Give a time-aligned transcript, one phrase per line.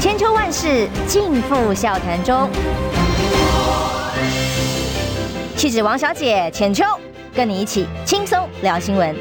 [0.00, 2.48] 千秋万世尽付笑谈中。
[5.56, 6.84] 气质王小姐浅秋，
[7.34, 9.14] 跟你一起轻松聊新闻。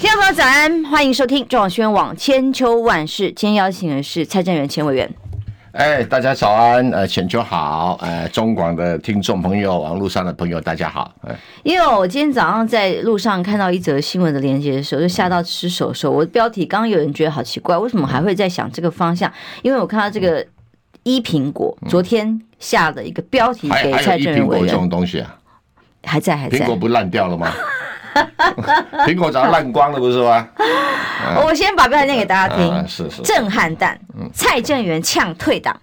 [0.00, 3.32] 听众朋友早安，欢迎收听中广新闻网千秋万世。
[3.32, 5.10] 今天邀请的是蔡正元前委员。
[5.76, 11.14] 哎，大家早安，呃，浅秋好，呃，中广的听众朋友，网络上的朋友，大家好。
[11.28, 16.10] 哎，因为我今天早上在路上看到一则新闻的连接的时候，就吓到吃手手。
[16.10, 19.30] 我的标题刚刚有人觉得好奇怪，为什么还会在想这个方向？
[19.60, 20.42] 因为我看到这个
[21.02, 24.64] 一苹果昨天下的一个标题给蔡正元委员。
[24.64, 25.36] 苹果这种东西啊，
[26.04, 26.58] 还在还在。
[26.58, 27.52] 苹果不烂掉了吗？
[29.06, 30.48] 苹果早就烂光了，不是吗？
[31.44, 32.68] 我先把标题念给大家听。
[32.68, 33.22] 啊、是是。
[33.22, 33.98] 震撼弹，
[34.32, 35.80] 蔡正元呛退党，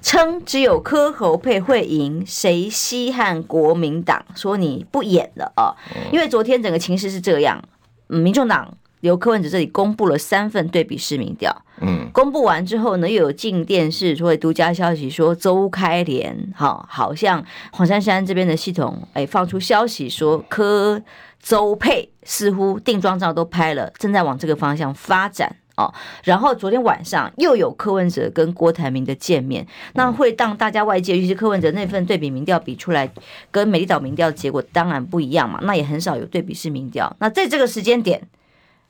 [0.00, 4.24] 称只有柯侯配会赢，谁稀罕国民党？
[4.34, 5.74] 说你不演了啊！
[6.10, 7.62] 因为昨天整个情势是这样，
[8.08, 21.00] 嗯，民众党由柯文哲这里公布了三份对比市民调，嗯，公布完之后呢，又有进电视所谓独家消息说周开联，好，好像黄珊珊这边的系统哎放出消息说柯。
[21.42, 25.92] 周佩似乎定妆照都拍了，正在往这个方向发展哦。
[26.22, 33.12] 然后昨天晚上又有柯文哲跟郭台铭的见面，那会让大家外界，尤其是柯文哲那份对比民调比出来，
[33.50, 35.58] 跟美丽岛民调的结果当然不一样嘛。
[35.64, 37.14] 那也很少有对比式民调。
[37.18, 38.22] 那在这个时间点，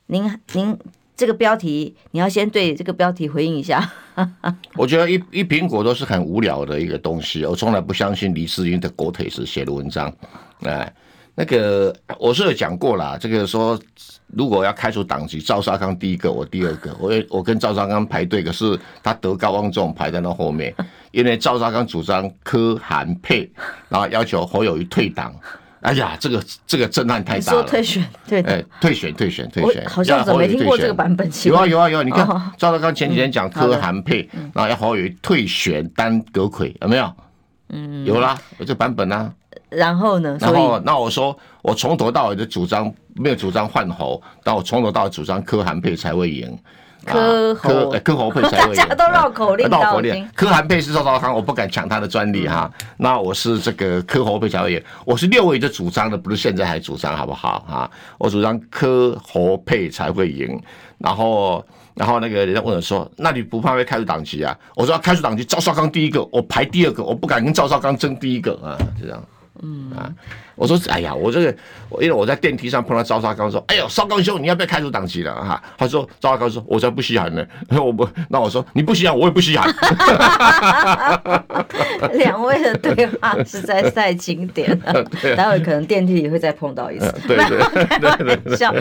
[0.09, 0.79] 您您
[1.17, 3.91] 这个标题，你要先对这个标题回应一下。
[4.77, 10.15] 我觉得一一苹果都是很无聊的一个东西，我从来不相信李世英的狗腿子写的文章，
[10.65, 10.93] 哎。
[11.35, 13.79] 那个我是有讲过啦，这个说
[14.27, 20.75] 如果要开除党籍，赵少康第一个，我第二个，我我跟赵少康排队，可是他德高望重排在那后面，
[21.11, 23.51] 因为赵少康主张科韩配，
[23.89, 25.35] 然后要求侯友谊退党。
[25.81, 27.61] 哎呀，这个这个震撼太大了。
[27.61, 31.29] 说退选，对，哎，退选退选退选，好像怎么没听过这个版本？
[31.45, 32.25] 有啊有啊有啊，你看
[32.57, 37.13] 赵少康前几天讲柯韩配，然后要侯友宜退选当阁魁，有没有？
[37.71, 39.33] 嗯，有啦，有这个版本啊。
[39.75, 40.37] 然后呢？
[40.41, 46.57] 然后那我说，我从头到尾的主张没有主张换侯，但我从头到尾主张柯韩配才会赢。
[47.05, 48.77] 柯侯柯侯配才会赢。
[48.79, 50.25] 大家都绕口令，绕口令。
[50.37, 52.71] 柯韩配是赵少康，我不敢抢他的专利哈。
[52.97, 54.83] 那我是这个柯侯配才会赢。
[55.05, 57.91] 我是六位就主张的，不是现在还主张，好不好哈？
[58.19, 60.57] 我主张柯侯配才会赢。
[60.99, 69.21] 然后，然后那个人家问我说：“那你不怕被开除党籍啊？”我说：“开除党籍，赵少康第一个，我排第二个，我不敢跟赵少康争第一个啊，就这样。”
[69.63, 69.91] 嗯。
[69.93, 70.15] 啊，
[70.55, 71.51] 我说，哎呀，我这个，
[72.01, 75.63] 因为我在电梯上碰到赵少康，说，哎呦，少康兄，你要不要开除党籍了哈？
[75.79, 77.45] 他说，赵少康说，我才不稀罕呢。
[77.71, 79.73] 我不，那我说，你不稀罕，我也不稀罕。
[82.13, 85.05] 两位的对话实在是太经典了，
[85.37, 87.13] 待会可能电梯里会再碰到一次。
[87.27, 88.75] 对对对对，笑。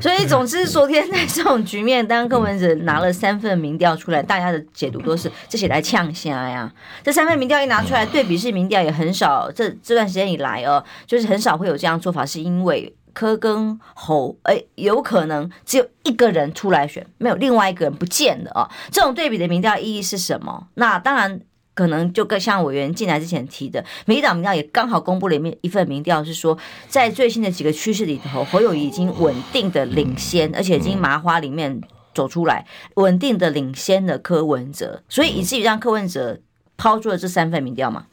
[0.00, 6.70] 所以，总之，昨天在这种局面，当柯文哲拿了三份民调出来，大家的解读都是这些来呛虾呀。
[7.02, 9.50] 这三份民调一拿出来，对比式民调也很少。
[9.52, 10.82] 这这段时间以来哦，
[11.12, 18.66] 就是很少会有这样做法，是因为柯跟侯，哎，有可能只有一个人出来选，没有另外一个人不见的哦。
[18.90, 20.68] 这种对比的民调意义是什么？
[20.72, 21.38] 那当然
[21.74, 26.56] 可能就跟像委员进来之前提的，民进党民调也刚好公布了一一份民调，是说
[26.88, 31.78] 在最新的几个趋势里头，侯友宜已经稳定的领先，而且已经麻花里面
[32.14, 36.40] 走出来，稳定的领先的柯文哲，所以以至于让柯文哲
[36.78, 38.06] 抛出了这三份民调嘛。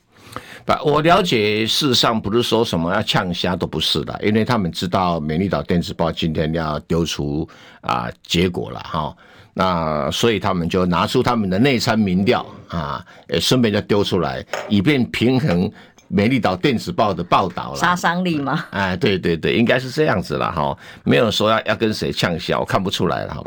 [0.66, 7.48] 不，我了解，事实上不是说什么要呛虾都不是的，因为他们知道美丽岛电子报今天要丢出
[7.82, 9.16] 啊结果了哈，
[9.54, 15.72] 那所以他们就拿出他们的内参民调啊，也顺便就丢出来，以便平衡
[16.08, 17.78] 美丽岛电子报的报道了。
[17.78, 18.66] 杀伤力吗？
[18.72, 23.44] 哎，对对对，应该是这样子了哈，没有说要要跟谁呛虾，我看不出来了哈。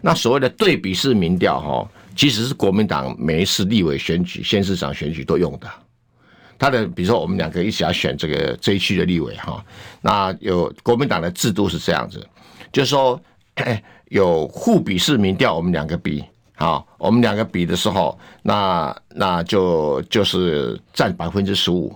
[0.00, 5.68] 那所谓的对比式民调哈，其实是国民党每一次立委选举、县市长选举都用的。
[6.58, 9.64] 他的比如说，我们两个一起要选这个这一区的立委哈，
[10.00, 12.26] 那有国民党的制度是这样子，
[12.72, 13.20] 就是说
[14.10, 16.24] 有互比式民调，我们两个比，
[16.56, 21.94] 好，我们两个比的时候，那那就就是占百分之十五。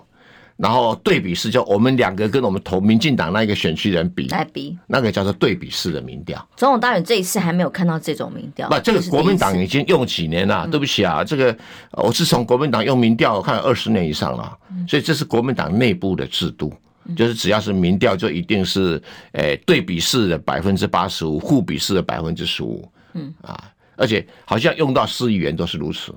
[0.58, 6.36] 然后对比式，就我们两个跟我们投民进党那一个选区人比来比，那个叫做对比式的民调。
[6.56, 8.68] 总统大选这一次还没有看到这种民调。
[8.68, 10.66] 不，这个国民党已经用几年了。
[10.66, 11.56] 对不起啊，这个
[11.92, 14.58] 我是从国民党用民调，我看二十年以上了。
[14.88, 16.74] 所以这是国民党内部的制度，
[17.16, 19.00] 就是只要是民调，就一定是
[19.32, 22.90] 诶对比式的百分之八十五，互比式的百分之十五。
[23.14, 26.12] 嗯啊，而且好像用到市议员都是如此。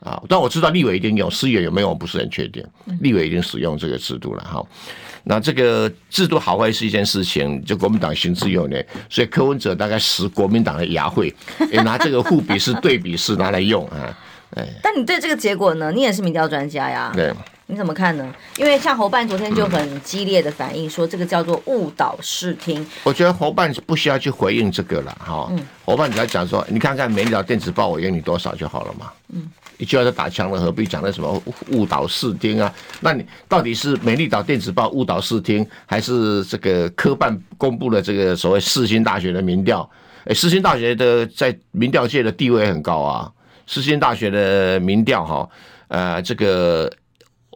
[0.00, 2.64] 啊，但我知道立委一定用，市议员有没有我不是很确定。
[3.00, 4.64] 立委一定使用这个制度了哈。
[5.24, 11.34] 那这个制度好坏是一件事情，就国民党行之有年，所以柯文哲大概使国民党的牙慧，
[11.70, 14.16] 也拿这个互比式、对比式拿来用啊。
[14.56, 15.92] 哎，但你对这个结果呢？
[15.92, 17.12] 你也是民调专家呀。
[17.14, 17.32] 对。
[17.66, 18.34] 你怎么看呢？
[18.56, 22.84] 因为像侯办昨天就很激烈的反应，说这个叫做误导视听。
[23.04, 25.46] 我觉得侯办不需要去回应这个了，哈。
[25.52, 25.64] 嗯。
[25.84, 29.12] 侯办只要讲说，你看看美丽岛电子报我赢你多少就好了嘛。
[29.28, 29.48] 嗯。
[29.80, 32.72] 一句话就打枪了，何必讲那什么误导视听啊？
[33.00, 39.88] 那你到底是美丽岛电子报误导视听，还是这个科办公布了这个所谓世新大学的民调？
[40.26, 43.32] 哎，世新大学的在民调界的地位很高啊。
[43.66, 45.48] 世新大学的民调，哈，
[45.88, 46.92] 呃，这个。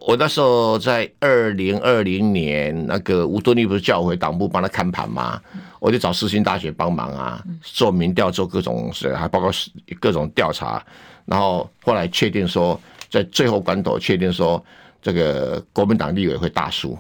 [0.07, 5.41] 我那时候在二零二零年，那个吴敦义不是叫我回党部帮他看盘吗？
[5.81, 9.51] 我就找世新大学帮忙啊，做民调，做各种，还包括
[9.99, 10.85] 各种调查。
[11.25, 12.81] 然后后来确定说，
[13.11, 14.63] 在最后关头确定说，
[15.01, 16.97] 这个国民党立委会大输。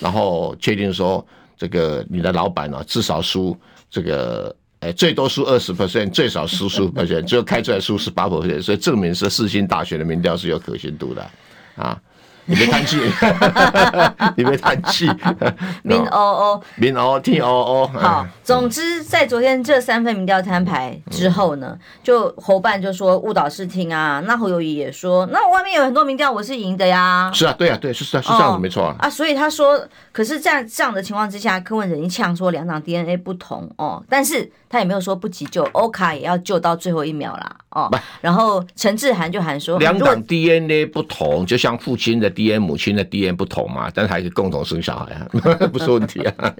[0.00, 1.24] 然后确定说，
[1.56, 3.56] 这个你的老板呢，至少输
[3.88, 11.30] 这个，哎，最多输二十 percent，最少输十五 percent，最后开出来输十八 percent，所以证明是四星大学的民调是有可信度的
[11.76, 12.00] 啊。
[12.46, 12.98] 你别叹气，
[14.36, 15.06] 你别叹气。
[15.82, 17.90] 民哦哦，民哦听哦哦。
[17.92, 27.30] 好，总之在昨天这三份民调摊牌之后呢，就侯办就说误导视听啊，那侯友宜也说，那外面有很多民调我是赢的呀。
[27.34, 28.96] 是啊，对啊，对，是是是这样子，没错啊。
[29.00, 29.78] 啊，所以他说，
[30.12, 37.90] 可是在这样的情况之下，柯文哲已经呛说两党 DNA 不同哦，但是他也没有说不急救，欧卡也要救到最后一秒啦哦。
[38.20, 42.30] 然后陈志涵就喊说，两党 DNA 不同，就像父亲的。
[42.36, 45.26] DNA 母亲的 DNA 不同嘛，但是还是共同生小孩啊，
[45.72, 46.54] 不是问题啊。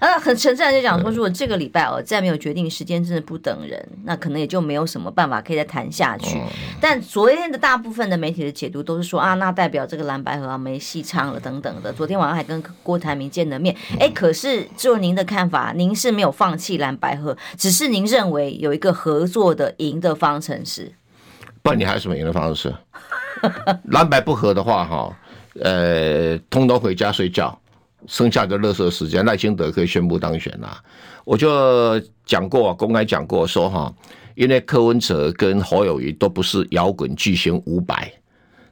[0.00, 6.40] 啊， 很陈志涵就讲说，如果这个礼拜哦再没有决定时间，真的不等人，那可能也就没有什么办法可以再谈下去。
[6.80, 11.92] 但昨天的大部分的媒体的解读都是说啊，那代表这个蓝白合啊没戏唱了等等的。
[11.92, 20.92] 昨天晚上还跟郭台铭见了面，哎，可是就您的看法，您是没有放弃蓝白合，只是您认为有一个合作的赢的方程式。
[21.62, 22.74] 不然你还有什么赢的方式？
[23.90, 25.16] 蓝白不合的话，哈，
[25.60, 27.56] 呃，通通回家睡觉，
[28.06, 30.76] 剩下的垃圾时间，赖清德可以宣布当选了。
[31.24, 33.92] 我就讲过，公开讲过，说哈，
[34.34, 38.12] 因为柯文哲跟侯友谊都不是摇滚巨星五百，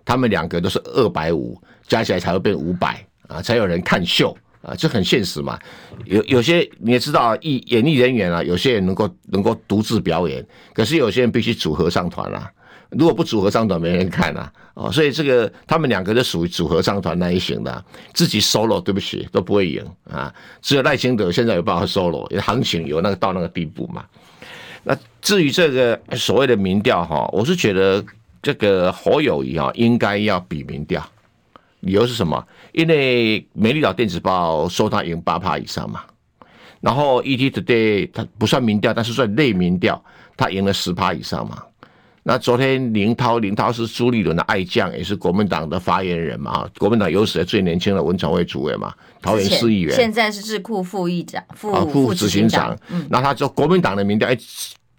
[0.05, 5.59] 他们两个都是二百五，加起来才会变五百啊，才有人看秀啊，这很现实嘛。
[6.05, 12.51] 有有些你也知道，艺演艺人员啊，有些人能够能够独自表演，可是有些人必须组合上团啦。
[12.91, 14.53] 如果不组合唱团，没人看啊！
[14.75, 20.35] 哦，所以这个他们两个就属于组合唱团那一型的，自己 solo 对不起都不会赢啊。
[20.61, 24.05] 只有赖清德现在有办法 solo，因为行情有那个到那个地步嘛。
[24.83, 28.05] 那至于这个所谓的民调哈，我是觉得
[28.43, 31.01] 这个侯友谊啊应该要比民调，
[31.81, 32.47] 理由是什么？
[32.73, 36.03] 因为美丽岛电子报说他赢八趴以上嘛，
[36.81, 40.03] 然后 ET Today 他不算民调，但是算类民调，
[40.37, 41.62] 他赢了十趴以上嘛。
[42.23, 46.69] 那昨天林涛，林涛是朱立伦的爱将，也是国民党的发言人嘛。
[46.79, 48.93] 国民党有史的最年轻的文传会主委嘛，
[49.23, 52.76] 桃园市议员，现在是智库副议长、副副执行长。
[52.91, 54.37] 嗯，那他说国民党的民调，哎，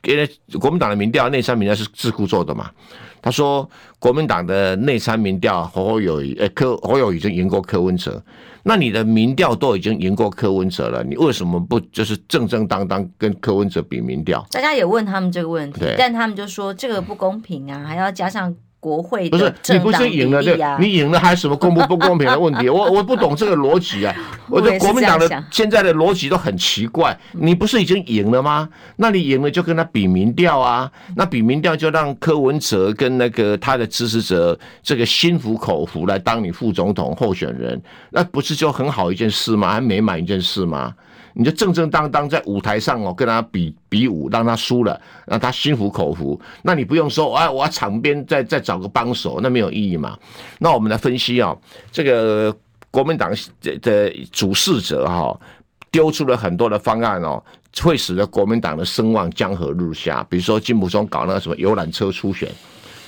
[0.05, 0.27] 因为
[0.59, 2.71] 国民党的民调内参民调是智库做的嘛。
[3.21, 3.69] 他说
[3.99, 8.21] 国民党的内参民调侯友谊，呃、欸，柯侯友已经赢过柯文哲。
[8.63, 14.45] 那你的民调都已经赢过柯文哲了，你为什么不就是正正当当跟柯文哲比民调？
[14.51, 18.55] 大家也问他们这个问题，但他们就说这个不公平啊，还要加上。
[18.81, 22.67] 国会不是你不是赢了对，你赢了还有什么公不不公平的问题？
[22.67, 24.13] 我我不懂这个逻辑啊！
[24.49, 27.17] 我觉得国民党的现在的逻辑都很奇怪。
[27.31, 28.67] 你不是已经赢了吗？
[28.95, 30.91] 那你赢了就跟他比民调啊？
[31.15, 39.73] 那比民调就让柯文哲跟那个他的支持者这个心服口服来当你副总统候选人，那不是就很好一件事吗？
[39.73, 40.91] 还美满一件事吗？
[41.33, 46.39] 你就正正当当在舞台上哦，跟他比比武，让他输了，让他心服口服。
[46.63, 50.17] 那你不用说，哎，我要场边再再找个帮手，那没有意义嘛。
[50.59, 51.55] 那我们来分析啊，
[51.91, 52.55] 这个
[52.89, 53.31] 国民党
[53.81, 55.39] 的主事者哈，
[55.91, 57.41] 丢出了很多的方案哦，
[57.81, 60.25] 会使得国民党的声望江河日下。
[60.29, 62.49] 比如说金溥聪搞那个什么游览车初选，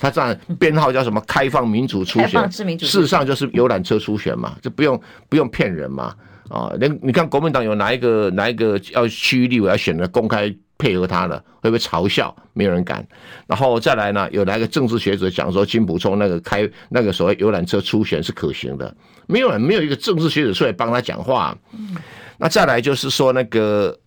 [0.04, 6.14] 他这样编号叫什么开放民主初选，事实上就是游览车初选嘛，就不用不用骗人嘛。
[6.50, 12.36] 啊，连你看国民党有哪一个哪一个要区域立委要选的公开配合他的，会不会嘲笑？
[12.52, 13.02] 没有人敢。
[13.46, 18.94] 然后再来呢，有哪一个政治学者讲说金溥聪那个开那个所谓游览车初选是可行的？
[19.26, 21.56] 没有人，没有一个政治学者出来帮他讲话。
[22.36, 23.98] 那再来就是说那个，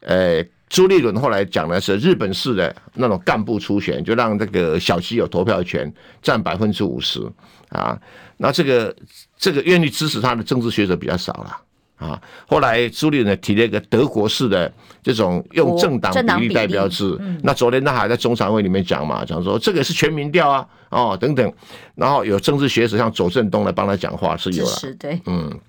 [0.00, 7.20] 呃，朱立伦后来讲的是日本式的那种干部初选，就让这个小鸡有投票权，占百分之五十
[7.68, 7.96] 啊。
[8.36, 8.94] 那这个
[9.38, 12.20] 这个愿意支持他的政治学者比较少了啊。
[12.48, 14.70] 后来朱立伦提了一个德国式的
[15.02, 17.16] 这种用政党比例代表制。
[17.42, 21.52] 那昨天他还在中常会里面讲嘛，讲说这个是全民调啊，哦等等。
[21.94, 25.60] 然后有政治学者像左正东来帮他讲话是有了，对，嗯。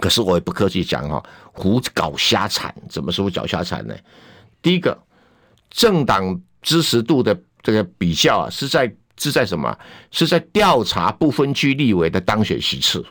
[0.00, 1.20] 可是我也不客气讲哈，
[1.52, 3.94] 胡搞瞎缠，怎么说胡搞瞎缠呢？
[4.60, 4.96] 第一个，
[5.70, 9.76] 政党支持度的这个比较啊，是在是在什么？
[10.10, 13.04] 是在调查不分区立委的当选席次，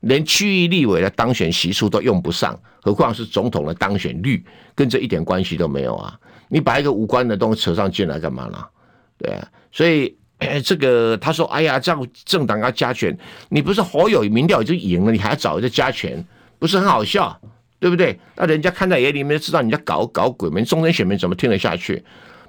[0.00, 6.18] 连区域立委的当选席数都用不上，何况是总统的当选率，跟这一点关系都没有啊！
[6.48, 8.64] 你把一个无关的东西扯上进来干嘛呢？
[9.18, 10.16] 对啊，所以。
[10.64, 13.18] 这个他说：“哎呀，这样政党要加权，
[13.48, 16.24] 你不是侯友宜民调已经赢了，你还要找一个加权，
[16.60, 17.36] 不是很好笑，
[17.78, 18.18] 对不对？
[18.36, 22.02] 那人家看在眼里面，知道你在搞搞鬼门，中间选民怎么听得下去？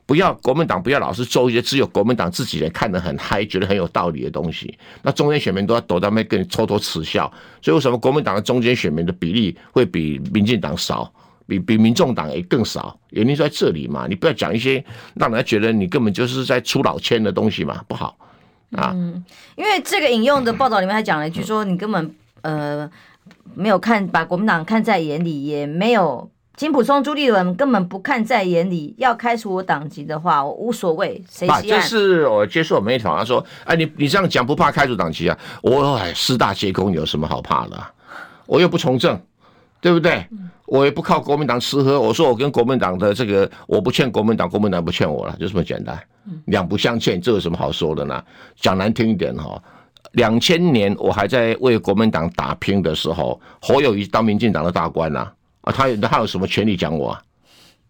[0.05, 4.77] 不要国民党，不要老是做一些只有国民党自己人看得很嗨，觉得很有道理的东西。
[5.03, 7.31] 那中间选民都要躲到那边跟你偷偷耻笑。
[7.61, 11.11] 所以为什么国民党的中间选民的比例会比民进党少？”
[11.49, 14.05] 比比民众党也更少，原因在这里嘛。
[14.07, 14.73] 你不要讲一些
[15.15, 18.15] 让人家觉得你根本就是在出老千的东西嘛，不好
[18.73, 18.91] 啊。
[18.93, 22.87] 嗯，因为这个引用的报道里面还讲了一句，说你根本呃
[23.55, 28.93] 没有看把国民党看在眼里，也没有金普松、朱立伦根本不看在眼里。
[28.97, 31.23] 要开除我党籍的话，我无所谓。
[31.29, 31.47] 谁？
[31.67, 35.37] 这是我接受媒体访问说，哎，你你这样讲不怕开除党籍啊？
[35.61, 37.81] 我哎，四大皆空，有什么好怕的？
[38.45, 39.19] 我又不从政。
[39.81, 40.27] 对不对？
[40.65, 42.01] 我也不靠国民党吃喝。
[42.01, 45.97] 我说我跟国民党的这个，我不欠国民党，国民党不欠我了，就这么简单。
[46.47, 48.21] 两不相欠，这有什么好说的呢？
[48.57, 49.63] 讲难听一点哈，
[50.13, 57.21] 两千年我还在为国民党打拼的时候，侯友谊当民进党的大官呐，啊，他他有什么权利讲我啊？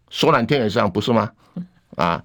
[0.09, 1.31] 说难听也是这样，不是吗？
[1.95, 2.21] 啊，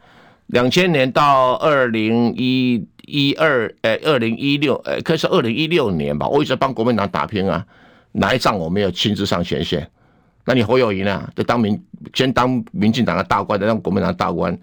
[0.46, 7.64] 两千年到二零一一二，呃，二零一六，呃，可是二零一六年吧，我一直帮国民党打拼啊。
[8.12, 9.88] 哪一仗我没有亲自上前线？
[10.44, 11.28] 那你侯友谊呢？
[11.34, 11.80] 就当民
[12.12, 14.56] 先当民进党的大官，再当国民党大官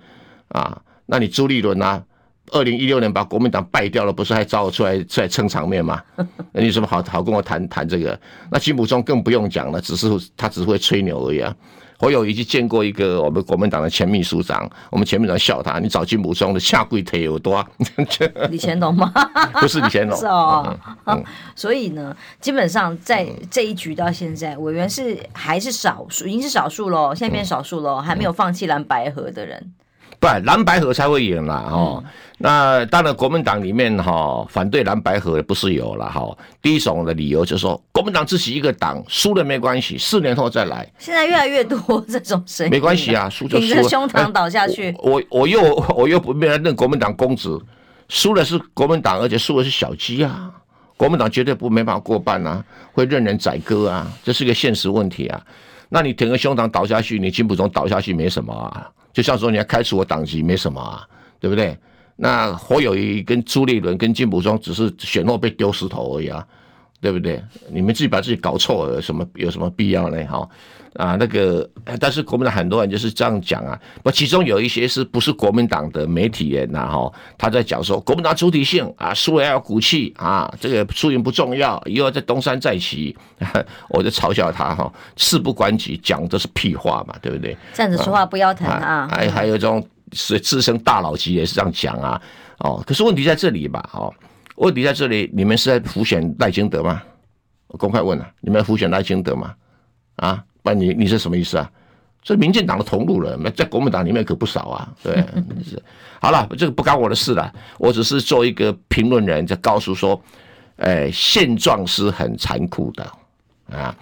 [0.49, 0.81] 啊？
[1.05, 2.03] 那你朱立伦呢？
[2.51, 6.01] 二零一六年把国民党败掉了，不是还找我出来出来撑场面吗？
[6.51, 8.19] 那你有什么好好跟我谈谈这个？
[8.51, 11.55] 那金溥聪更不用讲了，只是他只会吹牛而已啊。
[11.99, 17.63] 我有已经见过一个我们国民党的前秘书长，我们前秘书长笑他，你找金溥聪的下跪腿有多？
[18.49, 19.13] 李乾龙吗？
[19.61, 20.19] 不是李乾龙。
[20.19, 20.75] 是哦。
[21.05, 21.23] 嗯、
[21.55, 29.71] 所以呢，基本上在这一局到现在，委员是还是少数，已经是少数喽，现在变少数喽，还没有放弃蓝白合的人。
[30.21, 31.65] 不，蓝白河才会赢啦。
[31.67, 32.01] 哦。
[32.05, 36.37] 嗯、那当然，国民党里面哈反对蓝白合不是有了哈。
[36.61, 40.87] 第一种的理由就是说，国民党自己一个党输了没关系，四年后再来。
[40.99, 42.71] 现在越来越多这种声音。
[42.71, 43.65] 没关系啊，输就输。
[43.65, 44.95] 挺着胸膛倒下去。
[44.99, 47.49] 我我，我又 我又不没人认国民党公职，
[48.07, 50.51] 输了是国民党，而且输的是小鸡啊。
[50.97, 55.41] 国民党绝对不没办法过半啊，会任人宰割啊，这是一个现实问题啊。
[55.89, 58.87] 那你挺个胸膛倒下去，你金溥聪倒下去没什么啊。
[59.13, 61.07] 就像说你要开除我党籍没什么啊，
[61.39, 61.77] 对不对？
[62.15, 66.45] 那侯友谊跟朱立伦跟金溥聪只是选后被丢石头而已啊，
[66.99, 67.43] 对不对？
[67.69, 70.23] 你们自己把自己搞错了，有什么有什么必要呢？
[70.25, 70.47] 哈
[70.95, 71.67] 啊，那个，
[71.99, 73.79] 但是国民党很多人就是这样讲啊。
[74.03, 76.85] 不，其中有一些是不是国民党的媒体人呐？
[76.85, 83.15] 哈，他在讲说国民党主体性啊，输了要有骨气啊，这个输赢不重要，以后再东山再起。
[83.89, 87.57] 我就嘲笑他哈，事不关己，讲的是屁话嘛，对不对？
[87.73, 89.07] 站着说话不腰疼啊。
[89.09, 92.21] 还还有一种是资深大佬级也是这样讲啊。
[92.59, 93.89] 哦，可是问题在这里吧？
[93.93, 94.13] 哦，
[94.57, 97.01] 问题在这里，你们是在浮选赖清德吗？
[97.67, 99.55] 我公开问了，你们浮选赖清德吗？
[100.17, 100.43] 啊？
[100.63, 101.69] 那，你你是什么意思啊？
[102.23, 104.93] 这民进党的同路人，在国民党里面可不少啊。
[105.01, 105.15] 对，
[105.63, 105.81] 是
[106.21, 107.51] 好了，这个不干我的事了。
[107.79, 110.21] 我只是做一个评论人，就告诉说，
[110.77, 113.11] 哎，现状是很残酷的
[113.75, 113.95] 啊。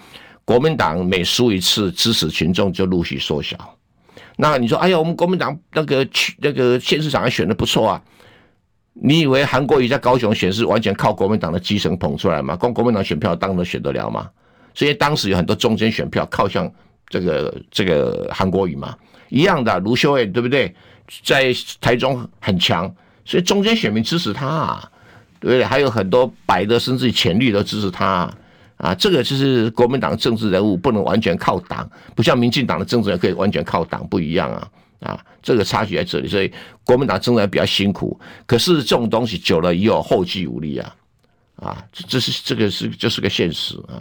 [0.44, 3.58] 国民党每输一次，支持群众就陆续缩小。
[4.36, 8.02] 那你说，哎呀，我们国民党那个区那个县市长还选的不错啊？
[9.02, 12.58] 你以为韩国瑜在高雄选是完全靠国民党的基层捧出来吗？
[12.58, 14.30] 光国民党选票当然选得了吗？
[14.74, 16.72] 所以当时有很多中间选票靠向
[17.08, 18.96] 这个这个韩国瑜嘛，
[19.30, 20.74] 一样的卢秀燕对不对？
[21.24, 22.94] 在台中很强，
[23.26, 24.92] 所以中间选民支持他，啊，
[25.40, 25.66] 对不对？
[25.66, 28.32] 还有很多白的甚至于浅绿都支持他
[28.78, 28.94] 啊。
[28.94, 36.28] 这个就是国民党政治人物不能完全靠党，不像民进党的政治人可以完全靠党，不一样啊啊，这个差距在这里。
[36.28, 40.96] 所以国民党政治人比较辛苦，可是这种东西久了以后后继无力啊。
[41.62, 44.00] 啊，这这是这个是就是个现实啊。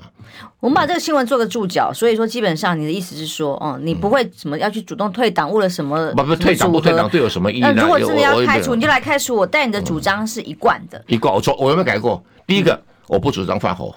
[0.61, 6.13] 我们把这个新闻做个注脚，所以说基本上你的意思是说，哦，你不会什么要去主动退党，为了什么？
[6.13, 7.73] 不不，退党不退党，对有什么意义呢？
[7.75, 11.03] 那如果真的要开除，你就来开除我，但你的主张是一贯的。
[11.09, 12.23] 一贯，我从我有没有改过？
[12.47, 13.95] 第一个，我不主张换火。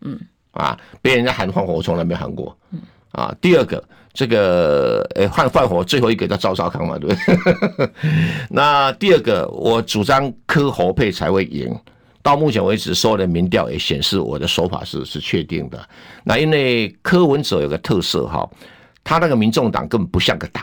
[0.00, 0.18] 嗯。
[0.52, 2.56] 啊，别人家喊放火，我从来没喊过。
[2.72, 2.80] 嗯。
[3.12, 7.90] 啊，第二个，这个呃换换火，最后一个叫赵少康嘛，对不对？
[8.50, 11.72] 那第二个，我主张科侯配才会赢。
[12.28, 15.88] 到目前为止，所有的民调也显示我的说法是是确定的。
[16.24, 18.46] 那因为柯文哲有个特色哈，
[19.02, 20.62] 他那个民众党根本不像个党。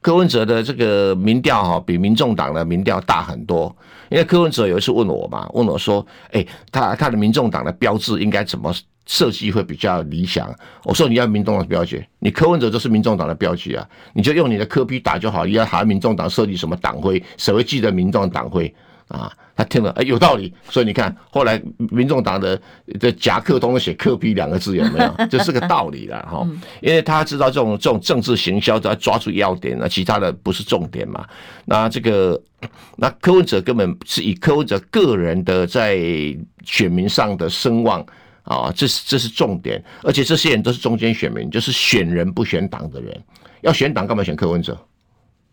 [0.00, 3.76] 柯文哲的这个民调哈，比民众党的民调大很多。
[4.08, 8.74] 因为柯文哲有一次问我嘛，问我说：“哎，他他的民众党的标志应该怎么
[9.04, 10.50] 设计会比较理想？”
[10.84, 15.44] 我说：“你要民众党标记，你柯文哲就是民众党的标记啊，你就用你的柯 P 打就好。
[15.44, 18.74] 你要喊民众党设计什么党徽，谁会记得民众党徽
[19.18, 20.52] 啊？”他听了，哎，有道理。
[20.70, 22.60] 所以你看，后来民众党的
[22.98, 25.14] 的夹克都写“克批两个字，有没有？
[25.28, 26.48] 这是个道理了哈。
[26.80, 31.26] 因为他知道这种这种政治行销，要抓住要点，那其他的不是重点嘛。
[31.66, 32.40] 那这个，
[32.96, 35.98] 那柯文哲根本是以柯文哲个人的在
[36.64, 38.04] 选民上的声望
[38.44, 39.84] 啊，这是这是重点。
[40.02, 43.22] 而且这些人都是中间选民，就是选人不选党的人。
[43.60, 44.76] 要选党，干嘛选柯文哲？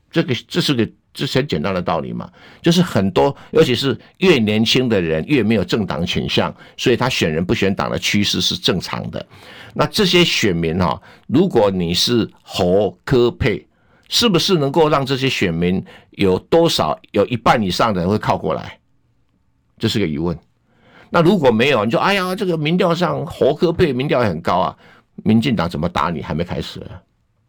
[0.10, 0.90] 这个这是个。
[1.20, 9.26] 这是很简单的道理嘛，就是很多，尤其是越年轻的人越没有政党倾向，所以他选人不选党的趋势是正常的。
[9.74, 13.68] 那这些选民哈，如果你是侯科配，
[14.08, 18.80] 是不是能够让这些选民有多少有一半以上的人会靠过来？
[19.78, 20.38] 这是个疑问。
[21.10, 24.78] 那如果没有，你就哎呀，这个民调上侯科配民调也很高啊，
[25.24, 26.82] 民进党怎么打你还没开始，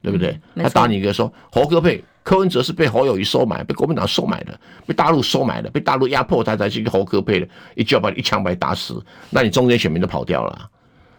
[0.02, 0.38] 对不对？
[0.56, 2.02] 他打你一个说侯柯配。
[2.22, 10.70] 柯文哲是被侯友谊收买，被国民党收买的，被大陆收买的，被大陆压迫，他才是一个侯柯配的，一就要把你一枪把你打死，那你中间选民都跑掉了。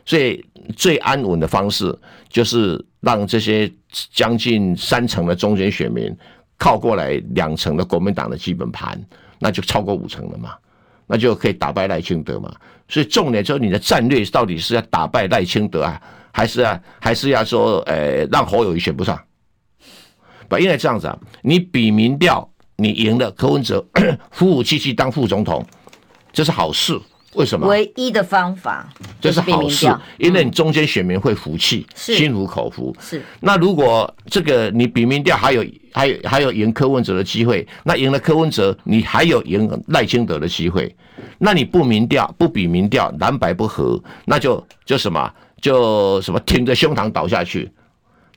[0.05, 0.45] 所以
[0.77, 1.93] 最安稳的方式
[2.29, 3.69] 就是让这些
[4.13, 6.15] 将近三成的中间选民
[6.57, 8.97] 靠过来两成的国民党的基本盘，
[9.39, 10.53] 那就超过五成了嘛，
[11.07, 12.53] 那就可以打败赖清德嘛。
[12.87, 15.99] 所以重点就是你的战略到底是要打败赖清德啊，
[16.31, 19.19] 还是啊，还是要说，呃，让侯友宜选不上？
[20.47, 23.85] 不，因为这样子啊，你比民调，你赢了柯文哲，
[24.31, 25.65] 服服气气当副总统，
[26.33, 26.99] 这是好事。
[27.35, 27.65] 为什么？
[27.65, 28.89] 唯一的方法，
[29.21, 32.93] 这是好事，因为你中间选民会服气，心服口服。
[32.99, 33.23] 是。
[33.39, 40.93] 那如果这个你比民调还有还有还有赢柯文哲的机会，那赢了柯文哲，你还有赢赖清德的机会。
[41.37, 47.71] 那你不民调不比民调，蓝白不合，那就就什么就什么挺着胸膛倒下去。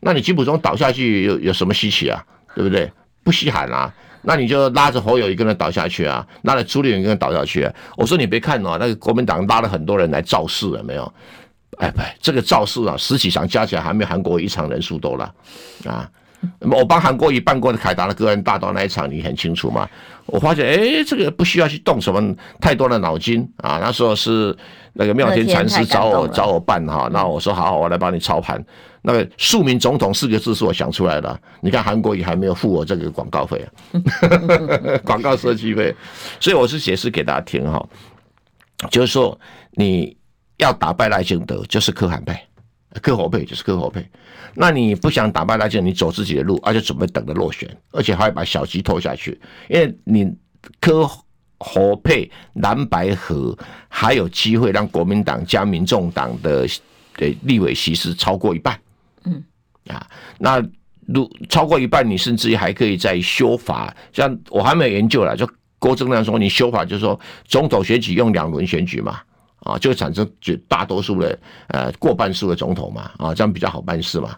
[0.01, 2.23] 那你吉普中倒下去有有什么稀奇啊？
[2.55, 2.91] 对不对？
[3.25, 3.93] 不稀罕啊。
[4.27, 7.75] 那你就拉着侯友一个人倒下去啊，拉着朱立伦跟他倒下去啊。
[7.97, 11.13] 我说你别看哦，那个国民党拉了很多人来造势了没有？
[11.79, 15.35] 哎不，这个造势啊，十几场加起来还没韩国一场人数多了
[15.85, 16.09] 啊。
[16.61, 19.89] 我帮韩国瑜办过的凯达的个人大道那一场，你很清楚吗？
[20.27, 23.79] 我发现哎，这个不需要去动什么太多的脑筋啊。
[23.83, 24.57] 那时候是
[24.95, 28.65] 那个妙天禅师找我找我办哈，那我说好好，我来帮你操盘。
[29.07, 31.39] 那个“庶民总统”四个字是我想出来的。
[31.61, 33.69] 你看韩国瑜还没有付我这个广告费啊，
[35.05, 35.95] 广告设计费。
[36.41, 37.87] 所以我是解释给大家听哈，
[38.91, 39.39] 就是说
[39.73, 40.17] 你
[40.57, 42.35] 要打败赖清德，就是柯韩配，
[43.01, 44.05] 柯侯配就是柯侯配。
[44.55, 50.33] 那你不想打败赖清德，你走自己的路，而且准备等着落选，而且还要把小鸡拖下去，因为你
[50.81, 51.09] 柯
[51.59, 53.57] 侯配蓝白合，
[53.89, 56.67] 还有机会让国民党加民众党的
[57.17, 58.79] 的立委席次超过一半。
[59.25, 59.43] 嗯，
[59.89, 60.07] 啊，
[60.39, 60.63] 那
[61.07, 63.95] 如超过一半，你甚至于还可以再修法。
[64.13, 69.21] 像我还没有研究了，就郭正亮说，你修法就是说，总统选举用两轮选举嘛，
[69.65, 74.37] 啊，就产生绝大多数的呃过半数的总统嘛，啊，这样比较好办事嘛。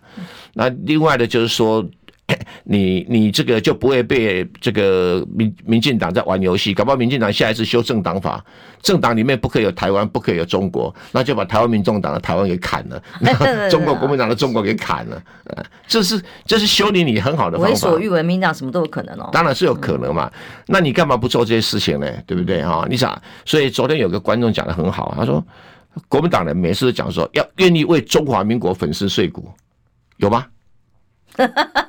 [0.54, 1.84] 那另外的就是说。
[2.64, 8.44] 你你这个就不会被这个民民进党在玩游戏，搞不好民进党下一次修正党法，
[8.82, 13.00] 政党里面不可以有台湾，不可以有中国，那就把台湾民众党的台湾给砍了，
[13.70, 15.22] 中国国民党的中国给砍了，
[15.86, 17.70] 这是这是修理你很好的方法。
[17.70, 19.30] 为所欲为，民党什么都有可能哦。
[19.32, 20.30] 当然是有可能嘛，
[20.66, 22.12] 那你干嘛不做这些事情呢？
[22.26, 22.84] 对不对啊？
[22.90, 25.44] 你想，所以昨天有个观众讲的很好，他说
[26.08, 29.48] 国民党人每次都讲说要愿意为中华民国粉身碎骨，
[30.16, 30.44] 有吗？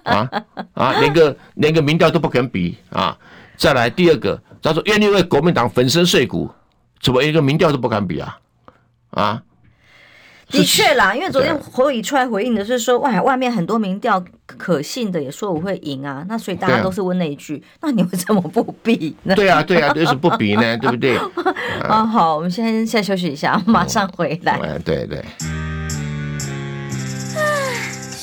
[0.03, 0.29] 啊
[0.73, 3.17] 啊，连个连个民调都不肯比啊！
[3.57, 6.49] 再来第二个，他说愿意为国民党粉身碎骨，
[7.01, 8.37] 怎么一个民调都不敢比啊？
[9.11, 9.41] 啊，
[10.49, 19.35] 的确啦，因为昨天侯友宜出来回应的是说，哇，外面很多民调可信的也说我会赢啊，那所以大家都是问那一句，啊、那你为什么不比呢？
[19.35, 20.77] 对啊，对啊，为什么不比呢？
[20.77, 21.17] 对不对？
[21.87, 24.59] 啊，好，我们先先休息一下，马上回来。
[24.61, 25.23] 嗯、对对。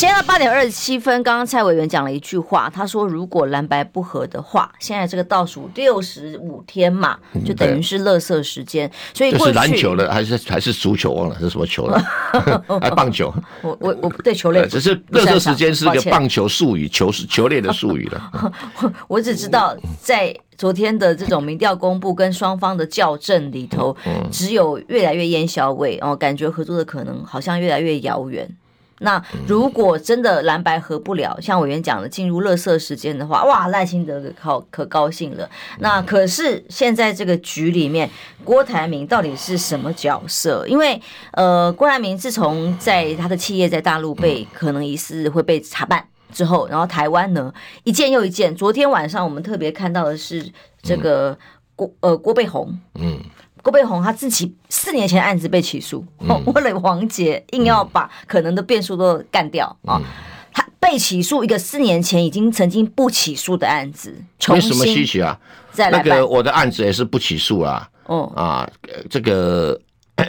[0.00, 8.90] 现在八点二十七分，刚刚蔡委员讲了一句话，他说：“如果蓝白不合的话，现在这个倒数六十五天嘛，就等于是垃圾时间。
[9.12, 11.12] 所以过去，这是篮球的还是还是足球？
[11.12, 12.02] 忘了是什么球了？
[12.80, 13.30] 还棒球？
[13.60, 18.52] 我我我对球类，只是垃圾时间是个棒球术语，球是球类的术语了。
[19.06, 23.94] 我只知道在昨天的这种民调公布跟双方的校正里头，
[24.30, 28.48] 只有越来越烟硝味哦，感觉合作的可能好像越来越遥远。”
[29.02, 35.48] 那如果真的蓝白合不了，像委员讲的进入垃圾时间的话，哇，赖清德可高可高兴了。
[35.78, 38.08] 那可是现在这个局里面，
[38.44, 40.66] 郭台铭到底是什么角色？
[40.68, 41.00] 因为
[41.32, 47.52] 呃，郭台铭自从在他的企业在大陆被可能疑似会被查办之后，然后台湾呢
[47.84, 48.54] 一件又一件。
[48.54, 50.46] 昨天晚上我们特别看到的是
[50.82, 51.38] 这个
[51.74, 53.18] 郭呃郭背红，嗯。
[53.62, 60.00] 郭背红他自己四年前案子被起诉，嗯、为了王杰硬要把可能的变数都干掉啊！
[60.00, 60.04] 嗯、
[60.52, 64.14] 他被起诉一个四年前已经曾经不起诉的案子，
[64.48, 65.38] 没什么稀奇啊。
[65.72, 67.88] 再来那个我的案子也是不起诉啊。
[68.06, 68.70] 哦啊，
[69.08, 69.80] 这个。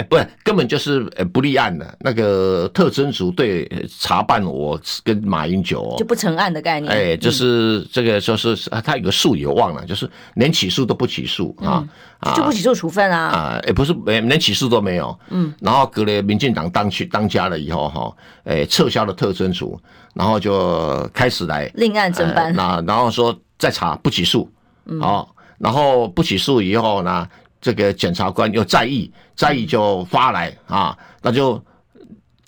[0.09, 6.91] 不是，根本就是呃不立案的那个特侦组对查办我跟马英九就不成案的概念。
[6.91, 11.87] 哎，就是这个就是他有个术语我忘了，就是连起诉都不起诉啊，
[12.35, 15.17] 就不起诉处分啊啊，也不是连连起诉都没有。
[15.29, 19.79] 嗯，然后隔了民进党当去当家了以后哈，哎撤销了特侦组，
[20.13, 22.53] 然后就开始来另案侦办。
[22.53, 24.49] 那然后说再查不起诉，
[24.99, 27.27] 好，然后不起诉以后呢？
[27.61, 31.63] 这个检察官又在意，在意就发来啊，那就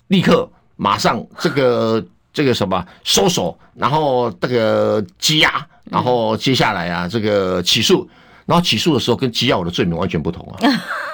[0.08, 8.08] 立刻马上这个这个什么搜索，然后这个羁押，然后接下来啊这个起诉，
[8.44, 10.58] 然后起诉的时候跟羁押我的罪名完全不同啊。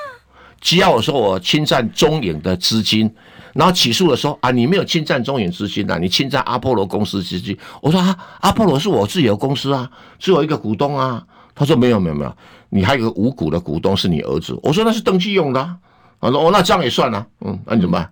[0.62, 3.14] 羁押我说我侵占中影的资金，
[3.52, 7.56] 然后起诉的时候啊，你没有侵占中影资金呐，你侵占阿波罗公司资金。
[7.82, 11.22] 我说啊，阿波罗是我自己的公司啊，是我一个股东啊。
[11.52, 12.36] 他说没有没有没有，
[12.70, 14.58] 你还有个无股的股东是你儿子。
[14.62, 15.76] 我说那是登记用的啊。
[16.20, 17.26] 他说哦，那这样也算啊。
[17.40, 18.10] 嗯，那你怎么办？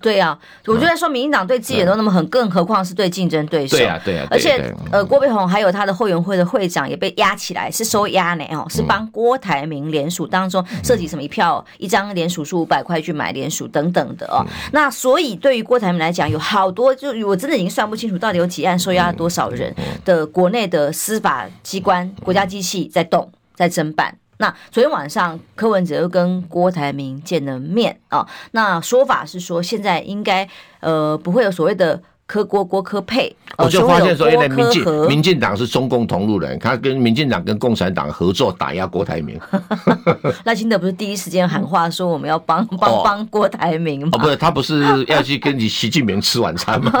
[0.00, 3.76] 对呀，我就在说，民进党对自己人都那么狠，更何况是对竞争对手。
[3.76, 4.26] 对呀对呀。
[4.30, 14.42] 而且呃，郭碧红还有他的后援会的会长也被押起来，是收押呢哦，是帮郭台铭联署当中涉及什么一票一张联署书五百块去买联署等等的哦。
[14.72, 19.74] 那所以对于郭台铭来讲，有好多就我真的已经算不清楚到底有几案收押了多少人
[20.06, 23.30] 的国内的司法机关国家机器在动
[23.60, 24.16] 在侦办。
[24.38, 30.48] 那昨天晚上柯文哲又跟郭台铭见了面啊，那说法是说现在应该
[30.80, 39.36] 呃不会有所谓的柯郭郭柯配，我就发现说，原来民进民进党是中共同路人，他跟民进党跟共产党合作打压郭台铭。
[40.46, 44.10] 赖清德不是第一时间喊话说我们要帮帮帮郭台铭吗？
[44.12, 46.92] 哦，不是，他不是要去跟你习近平吃晚餐吗？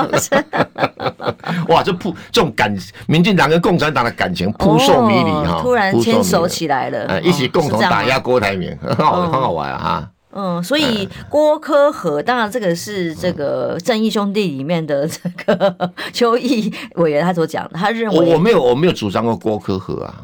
[1.68, 10.10] 哇，这扑这种感，民进党跟共产党的感情扑朔迷离哈，突然牵手起来了，一起共同打压郭台铭，很好，很好玩啊哈。
[10.32, 20.14] 嗯，所以郭科和，当然这个是这个正义兄弟里面的这个邱毅委员他所讲的，他认为我我没有我没有主张过郭科和啊。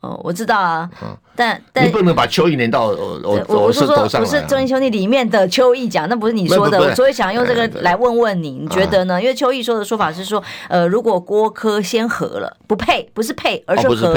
[0.00, 0.90] 哦，我知道啊，
[1.36, 9.22] 但但你不能把邱毅连到我我我是说不是正义兄弟里面的邱毅讲，那不是你说的，我所以想用这个来问问你，你觉得呢？
[9.22, 14.12] 因为邱毅说的说法是说，呃，如果郭科先和了，不配，不是配，而是和，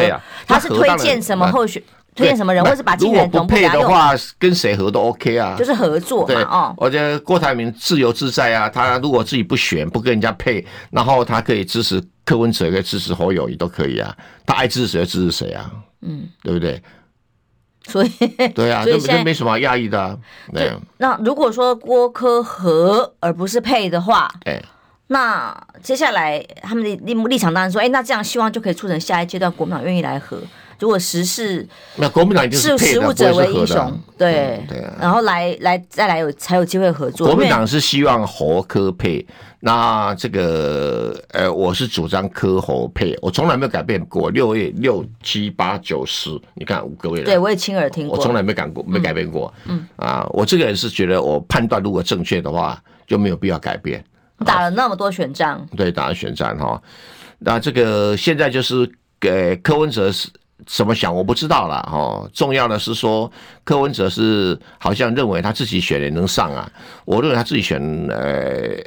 [0.47, 1.83] 他是推荐什么候选。
[2.15, 6.41] 推荐什么人，或是把资源同步，如果不配的话，跟谁合都 OK 啊，就是合作嘛。
[6.43, 14.15] 哦，我觉得郭台铭自由自在啊，他如果自己不选，不跟人家配，然后他可以支持柯文哲，可以支持侯友宜都可以啊。
[14.45, 15.69] 他爱支持谁就支持谁啊，
[16.01, 16.81] 嗯，对不对？
[17.87, 18.09] 所以，
[18.55, 20.17] 对啊，这这没什么压抑的。
[20.53, 24.27] 对，那如果说郭柯合而不是配的话，
[25.07, 30.41] 那接下来他们的立立场当然说，哎、欸，那这样希望就可以促成下一阶段国民党愿意来和。
[30.79, 37.27] 如果时事，那国民党就是识时务者为英雄，对、嗯、对、啊，然后来来再来有才有机会合作。
[37.27, 39.25] 国民党是希望侯科配，
[39.61, 44.29] 那这个呃，我是主张柯侯配，我从来没有改变过。
[44.29, 49.53] 六月六七八九十，你看五个月了，对我也亲耳听过，我从来没改过，没改变过。
[49.65, 54.03] 嗯，嗯啊，我这个人是觉得我判断如果正确的话，就没有必要改变。
[54.45, 56.81] 打了那么多选战，对，打了选战哈，
[57.39, 58.89] 那这个现在就是
[59.21, 60.27] 给柯文哲是。
[60.65, 62.29] 怎么想我不知道了哦。
[62.33, 63.31] 重要的是说，
[63.63, 66.69] 柯文哲是好像认为他自己选也能上啊。
[67.03, 68.17] 我认为他自己选，呃，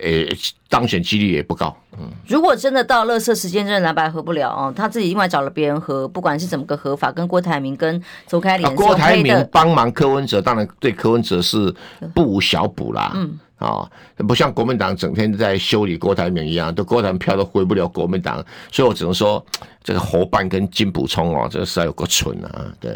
[0.02, 0.26] 呃，
[0.68, 1.76] 当选几率也不高。
[1.98, 11.74] 嗯，如果真的到乐色时间，真的蓝白合不了哦，他自己另外找了别人合，不管是怎么个合法，跟郭台铭跟周开莲，郭台铭帮忙柯文哲，当然对柯文哲是
[12.14, 13.12] 不无小补啦。
[13.14, 13.38] 嗯。
[13.58, 13.90] 啊、哦，
[14.26, 19.44] 不像国民党整天在修理郭台铭一样，都郭台铭票都回不了国民党，所以我只能说，
[19.82, 22.92] 这个侯办跟金补充哦，这个实在有够蠢啊，对，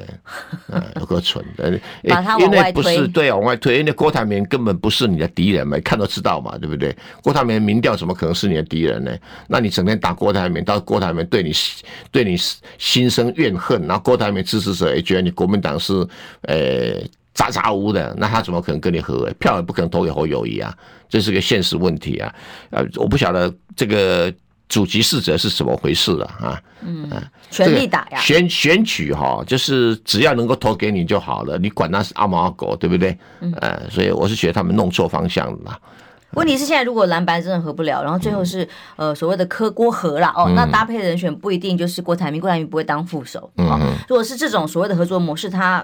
[0.70, 6.96] 啊、 有够蠢的，把因为不是对啊，往外推，因为郭台铭根本不是你的敌人嘛，看都知道嘛，对不对？
[7.24, 9.12] 郭台铭民调怎么可能是你的敌人呢？
[9.48, 11.52] 那你整天打郭台铭，到郭台铭对你
[12.12, 12.36] 对你
[12.78, 16.06] 心生怨恨，然后郭台铭支持者也觉得你国民党是，
[16.42, 17.02] 呃。
[17.34, 19.30] 渣渣屋的，那他怎么可能跟你合？
[19.38, 20.74] 票也不可能投给侯友谊啊，
[21.08, 22.34] 这是个现实问题啊！
[22.70, 24.32] 呃，我不晓得这个
[24.68, 26.60] 主级使者是怎么回事了啊？
[26.82, 27.08] 嗯，
[27.50, 28.20] 全力打呀！
[28.20, 33.16] 选选举哈，就是只要能够投给你就好了，你管他是阿猫阿狗，对不对？
[33.40, 35.78] 嗯，呃，所以我是觉得他们弄错方向了。
[36.32, 43.50] 问题是现在如果蓝白真的合不了，然后最后是呃所谓的柯郭合了哦，那搭配的人选不一定就是郭台铭，郭台铭不会当副手。
[43.56, 45.82] 嗯，如果是这种所谓的合作模式，他。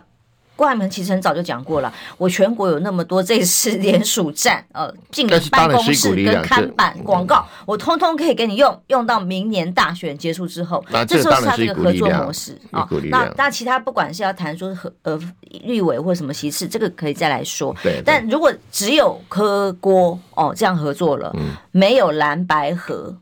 [0.59, 12.89] 郭台铭其实很早就讲过了，我全国有那么多这次联署站，呃，进了办公室跟看板广告，我通通可以给你用，用到明年大选结束之后，这，这时候是他这个合作模式啊。
[13.09, 15.17] 那那其他不管是要谈说和呃
[15.63, 17.73] 立委或什么席次，这个可以再来说。
[17.81, 23.17] 对，但如果只有科郭哦这样合作了，嗯、没有蓝白合。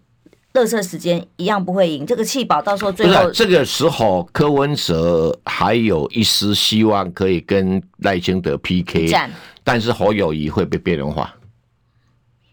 [0.57, 9.12] 垃圾时间一样不会赢，这个弃保到时候最后这个时候柯文哲还有一丝希望可以跟赖清德 PK，
[9.62, 11.35] 但是侯友谊会被边缘化。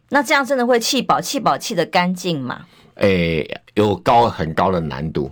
[0.10, 1.22] 那这样真的会弃保？
[1.22, 2.66] 弃保弃的干净吗？
[2.96, 5.32] 诶、欸，有高很高的难度，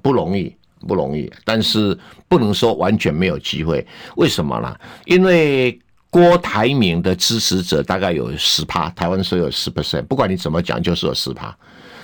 [0.00, 0.54] 不容易，
[0.86, 1.30] 不容易。
[1.44, 1.98] 但是
[2.28, 3.86] 不能说完全没有机会。
[4.16, 4.74] 为什么呢？
[5.04, 11.54] 因为郭台铭的支持者大概有十趴，台湾说有十 percent，不管你怎么讲，就是有十趴。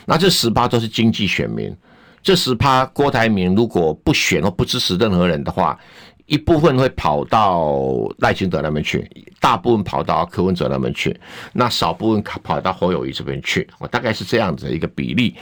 [0.07, 1.75] 那这十趴都是经济选民，
[2.23, 5.79] 这十趴郭台铭如果不选或不支持任何人的话，
[6.27, 7.75] 一部分会跑到
[8.19, 9.09] 赖清德那边去，
[9.41, 11.19] 大部分跑到柯文哲那边去，
[11.53, 15.35] 那少部分跑到侯友谊这边去，我大概是这样子的一个比例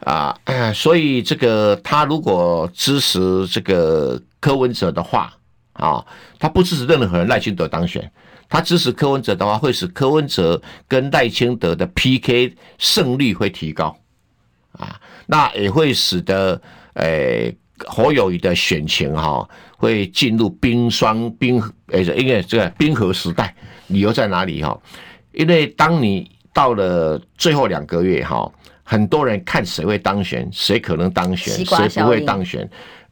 [0.00, 0.38] 啊。
[0.74, 5.32] 所以这个他如果支持这个柯文哲的话
[5.72, 6.04] 啊，
[6.38, 8.10] 他不支持任何人，赖清德当选。
[8.48, 13.96] 他支持柯文哲的话，会使柯文哲跟赖清德的 PK 胜率会提高，
[14.72, 16.60] 啊，那也会使得
[16.94, 17.54] 诶
[17.86, 23.54] 侯友谊的选情哈会进入冰霜冰诶，因为这个冰河时代，
[23.88, 24.76] 理由在哪里哈？
[25.32, 28.50] 因为当你到了最后两个月哈，
[28.82, 32.68] 很多人看谁会当选，谁可能当选，谁不会当选，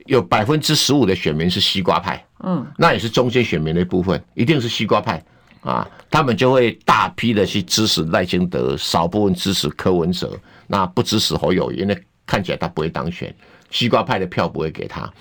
[0.06, 2.24] 有百分之十五的选民是西瓜派。
[2.44, 5.22] 嗯，那也是中间选民的一部分，一定是西瓜派。
[5.62, 10.38] 啊，他们就会大批的去支持赖清德，少部分支持柯文哲，
[10.68, 13.34] 那不支持侯友宜，因为看起来他不会当选，
[13.68, 15.12] 西瓜派的票不会给他，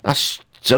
[0.00, 0.14] 那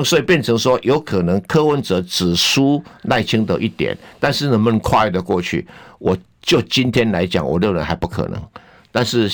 [0.03, 5.64] 所以变成说，有可能柯文哲只输赖清德一点，但是能不能跨越得过去，
[6.01, 8.42] 我就今天来讲，我认为还不可能，
[8.90, 9.31] 但是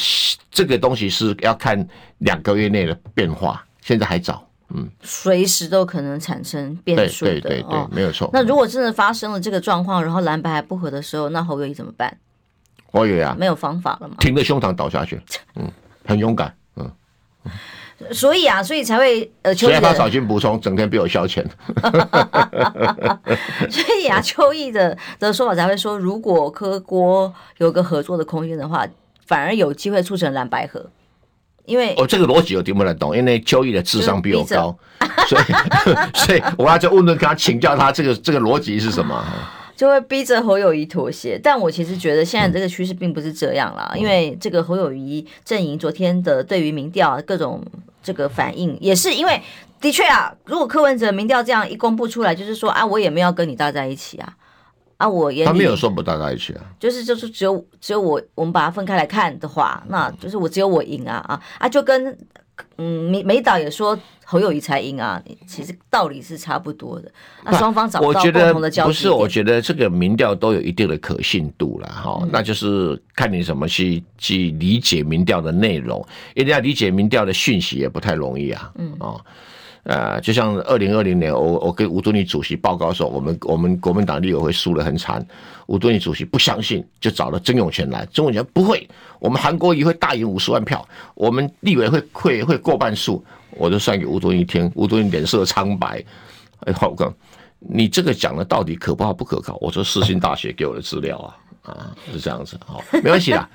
[0.51, 1.89] 这个东西是要看
[2.19, 4.47] 两个月内的变化，现在还早。
[4.75, 8.29] 嗯，随时都可能产生变数的，对对对，对，没有错。
[8.35, 12.15] 那如果真的发生了这个状况，然后蓝白还不合的时候，那侯友谊怎么办？
[12.93, 14.17] 侯友宜啊，没有方法了嘛？
[14.21, 15.19] 挺着胸膛倒下去，
[15.57, 15.67] 嗯，
[16.05, 16.93] 很勇敢，嗯。
[18.13, 21.43] 所以啊，所以才会呃，所以他少进补充，整天被我消遣。
[23.71, 28.87] 所以啊，邱毅的的说法才会说，如果科郭有个合作的空间的话，
[29.25, 30.91] 反而有机会促成蓝白合。
[31.69, 34.75] 因为哦，这个逻辑我听不太懂，因为邱毅的智商比我高，
[35.29, 35.43] 所以
[36.19, 39.23] 所以我要就问问跟他请教他这个这个逻辑是什么，
[39.77, 41.39] 就会逼着侯友谊妥协。
[41.41, 47.63] 但我其实觉得现在这个趋势并不是这样啦，嗯、因为这个侯友谊阵营昨天的对于民调各种
[48.03, 49.41] 这个反应，也是因为
[49.81, 54.33] 的确啊，如果柯文哲民调这样一公布出来，就是说啊，我也没有跟你搭在一起啊。
[54.99, 62.17] 啊，我也他没有说不到在一起啊，就是就是只有只有我，我们把它分开来看的话，那就是我只有我赢啊啊啊，就跟
[62.79, 67.11] 嗯美美导也说侯友谊才赢啊，其实道理是差不多的。
[67.45, 68.89] 那双方找不到共同的交集。
[68.89, 79.25] 不是，我觉得这个民调都有一定的可信度了哈，嗯、那就是看你怎么去去理解民调的内容，一定要理解民调的讯息也不太容易啊，嗯哦。
[79.89, 85.27] 呃，就像二零二零年，我我跟吴敦义主席报告说，我们我们国民党立委会输得很惨。
[85.67, 88.07] 吴敦义主席不相信，就找了曾永权来。
[88.13, 88.87] 曾永权不会，
[89.19, 93.25] 我们韩国瑜会大赢五十万票，我们立委会会会过半数。
[93.53, 96.05] 我就算给吴敦义听，吴敦义脸色苍白。
[96.67, 97.11] 哎，浩哥，
[97.59, 99.57] 你这个讲的到底可靠不可靠？
[99.59, 103.49] 我说世新大学给我的资料啊，啊是这样子，好，没关系啦。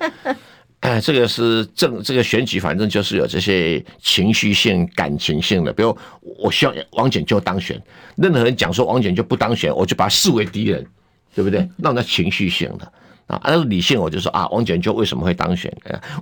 [0.84, 5.72] 哎，这个是政这个选举，反正就是有这些情绪性、感情性的。
[5.72, 7.82] 比如，我希望王检就当选，
[8.16, 10.86] 任何人讲说王检就不当选，我就把他视为敌人，
[11.34, 11.66] 对不对？
[11.78, 12.84] 那那情绪性的
[13.28, 15.74] 啊，按照理性，我就说啊，王检就为什么会当选？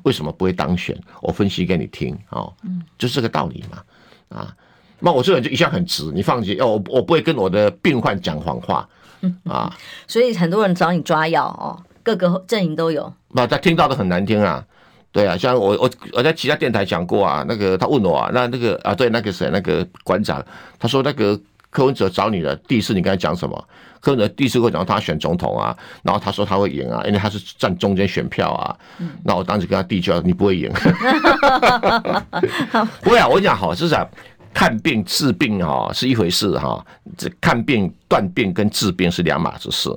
[0.04, 0.96] 为什么不会当选？
[1.20, 2.52] 我分析给你听哦，
[2.96, 3.82] 就是这个道理嘛
[4.28, 4.56] 啊。
[5.00, 8.88] 那我这个人就一向很直，你放心，我我不会跟我的病患讲谎话
[9.42, 9.76] 啊。
[10.06, 11.74] 所以很多人找你抓药哦。
[12.02, 14.64] 各个阵营都有，那他听到的很难听啊，
[15.10, 20.44] 对啊，像我我我在其他电台讲过啊，那个他问我啊，那那个啊，对，那个谁，那个馆长，
[20.78, 21.38] 他说那个
[21.70, 23.68] 柯文哲找你了，第一次你跟他讲什么？
[24.00, 28.76] 柯文哲第一次会讲他选总统啊，然后他说他会赢啊，因为他是占中间选票啊，
[29.22, 30.68] 那我当时跟他递交，你不会赢，
[33.00, 34.06] 不会啊，我讲好是这样。
[34.54, 36.84] 看病治病哈是一回事哈，
[37.16, 39.88] 这看病断病跟治病是两码子事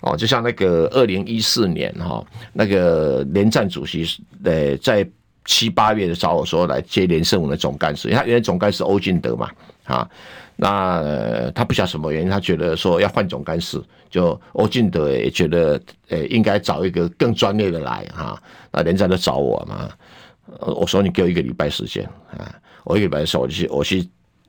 [0.00, 0.16] 哦。
[0.16, 4.06] 就像那个二零一四年哈，那个连战主席
[4.44, 5.06] 呃在
[5.44, 9.50] 七八月的找我说来接连胜文的总干事，因为他原来总干事欧进德嘛
[9.84, 10.08] 啊，
[10.56, 19.88] 那他不晓得什么原因，他觉得说要换总干事，就欧进德也觉得呃应该找一个更专业的来哈，那连战就找我嘛，
[20.60, 22.04] 我说你给我一个礼拜时间
[22.36, 22.54] 啊。
[22.84, 24.08] 我一个礼拜的时候，我就去，我去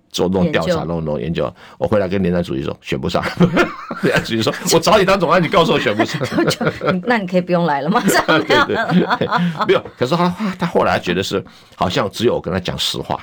[0.10, 1.52] 做弄调查，弄弄研究。
[1.78, 3.24] 我回来跟连战主席说，选不上。
[4.04, 6.22] 连战主席说：“我找你当总干，你告诉我选不上。
[7.06, 8.02] ”那你可以不用来了吗？
[8.02, 8.76] 对对
[9.18, 9.28] 对，
[9.68, 9.84] 没有。
[9.98, 11.44] 可是他他后来觉得是，
[11.76, 13.20] 好像只有我跟他讲实话。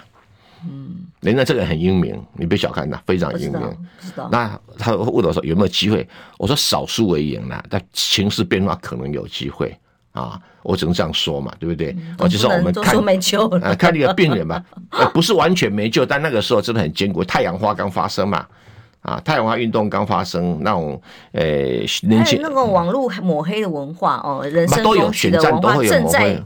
[0.62, 3.60] 嗯，连战这个人很英明，你别小看他，非常英明。
[4.30, 6.06] 那他问我说有没有机会？
[6.38, 9.74] 我说少数为赢了，但情势变化可能有机会。
[10.12, 11.92] 啊，我只能这样说嘛，对不对？
[12.18, 17.22] 哦、嗯，就是我们看没救了，呃，看那个病人嘛，呃，不是完全没救，但那个时候真的很艰苦。
[17.22, 18.44] 太阳花刚发生嘛，
[19.02, 21.00] 啊，太阳花运动刚发生，那种
[21.32, 21.44] 呃，
[22.02, 26.42] 年轻那个网络抹黑的文化哦，人生都有选战都会有抹黑，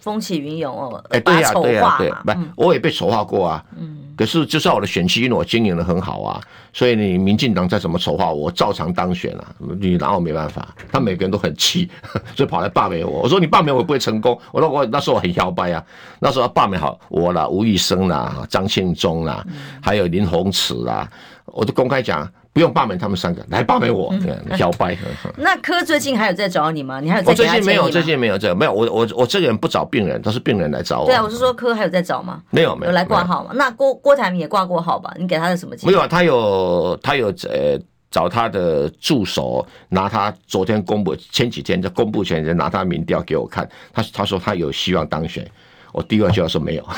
[0.00, 4.07] 风起云涌哦，哎，对呀，对呀，对，不，我也被丑化过啊，嗯。
[4.18, 6.40] 可是，就算我的选区，因为我经营的很好啊，
[6.72, 9.46] 所以你民进党再怎么丑化我，照常当选，啊。
[9.80, 11.88] 你拿我没办法，他每个人都很气，
[12.34, 13.20] 所以跑来罢免我。
[13.20, 14.36] 我说你罢免我不会成功。
[14.50, 15.84] 我说我那时候我很摇摆啊，
[16.18, 19.46] 那时候罢免好我啦，吴育昇啦，张庆忠啦，
[19.80, 21.08] 还有林鸿池啦，
[21.46, 22.28] 我都公开讲。
[22.58, 24.12] 不用罢免他们三个，来罢免我，
[24.58, 24.98] 摇摆。
[25.38, 26.98] 那柯最近还有在找你吗？
[26.98, 27.30] 你还有在？
[27.30, 28.72] 我最近没有，最近没有这个，没有。
[28.72, 31.06] 我我我这个人不找病人，都是病人来找我。
[31.06, 32.42] 对啊，我是说柯还有在找吗？
[32.50, 33.52] 没有没有，有来挂号吗？
[33.54, 35.14] 那郭郭台铭也挂过号吧？
[35.16, 35.76] 你给他的什么？
[35.84, 37.78] 没有啊，他有他有呃
[38.10, 45.48] 找他的助手，拿他昨天公布前几天在公布前，拿他民调给我看，他他说他有希望当选，
[45.92, 46.84] 我第一句话说没有。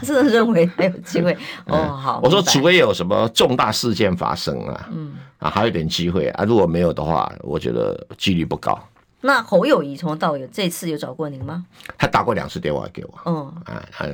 [0.06, 1.36] 真的认为还有机会
[1.66, 2.20] 哦，好。
[2.22, 6.44] 我说，除非有什么重大事件发生啊，嗯，啊，还有点机会啊。
[6.44, 8.78] 如果没有的话，我觉得几率不高。
[9.22, 11.64] 那侯友宜从头到尾这次有找过您吗？
[11.98, 14.06] 他打过两次电话给我，嗯，啊，他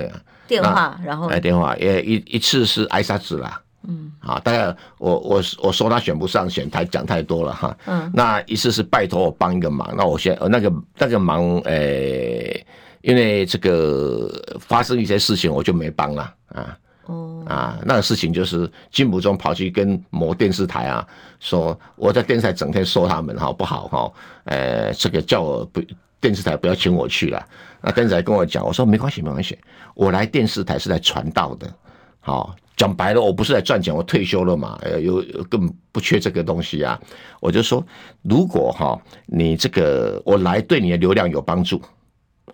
[0.48, 4.66] 电话，然后哎，电话也一一次是挨杀子啦，嗯，啊，大概
[4.98, 12.66] 我我我说他选不上选，台讲太多了哈，嗯，那一次是拜托我帮一个忙，那我先那个那个忙，诶。
[13.06, 16.76] 因为这个发生一些事情，我就没帮了啊。
[17.04, 21.06] 哦啊，那个事情就是金溥中跑去跟某电视台啊
[21.38, 24.12] 说，我在电视台整天说他们好不好哈？
[24.46, 25.80] 呃，这个叫我不
[26.20, 27.40] 电视台不要请我去了。
[27.80, 29.56] 那电视台跟我讲，我说没关系没关系，
[29.94, 31.72] 我来电视台是来传道的。
[32.18, 37.00] 好，讲白了，我不是来赚钱，我退休了嘛，有根本不缺这个东西啊。
[37.38, 37.86] 我就说，
[38.22, 41.80] 如果哈你这个我来对你的流量有帮助。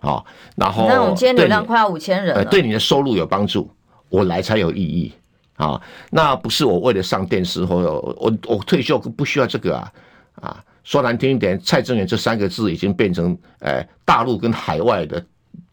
[0.03, 0.25] 好，
[0.57, 3.71] 然后那我们今天流量快要五千人了，对你的收入有帮助，
[4.09, 5.13] 我来才有意义
[5.55, 5.81] 啊。
[6.11, 9.91] 那不是我为了上电视或者我我退休不需要这个啊
[10.35, 10.63] 啊。
[10.83, 15.25] 说难听一点，蔡正元这三个字已经变成呃大陆跟海外的对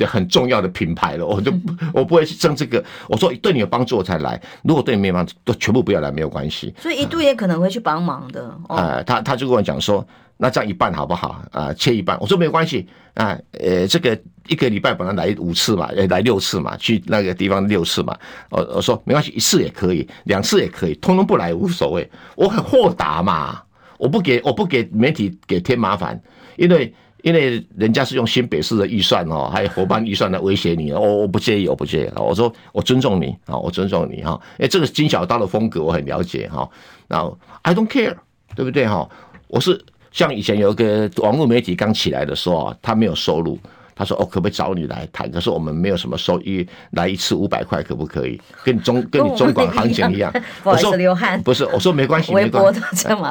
[0.07, 1.53] 很重要的品牌了，我就
[1.93, 2.83] 我不会去争这个。
[3.09, 6.74] 我说对你有帮助我才来，如果对你没帮助，都全部不要来，没有关系。
[6.78, 8.47] 所以一度也可能会去帮忙的。
[8.47, 10.07] 啊、哦呃，他他就跟我讲说，
[10.39, 11.43] 那这样一半好不好？
[11.53, 12.18] 啊、呃，切一半。
[12.20, 14.18] 我说没有关系啊，呃，这个
[14.49, 18.16] 一个礼拜本来来五次嘛，来六次嘛，去那个地方六次嘛。
[18.51, 22.11] 我我说没关系，一次也可以，两次也可以，通通不来无所谓。
[22.37, 23.61] 我很豁达嘛，
[23.99, 26.18] 我不给我不给媒体给添麻烦，
[26.57, 26.95] 因为。
[27.23, 32.11] 因为人家是用新北市的预算哦， 还有伙伴预算来威胁你，我我不介意，我不介意。
[32.16, 34.41] 我说我尊重你啊，我尊重你哈。
[34.59, 36.68] 哎，这个金小刀的风格我很了解哈。
[37.09, 38.14] 然后 I don't care，
[38.55, 39.09] 对不对哈？
[39.49, 39.81] 我是
[40.12, 43.59] 像以前有一个网络媒体刚起来的时候啊，他没有收入，
[43.95, 45.31] 他说哦，可不可以找你来谈？
[45.31, 48.41] 可是我们没有什么收益，来一次五百块可不可以？
[48.64, 50.33] 跟你中跟你中广行情一样。
[50.62, 51.43] 不好意思，流汗。
[51.43, 52.81] 不是，我说没关系，没关系。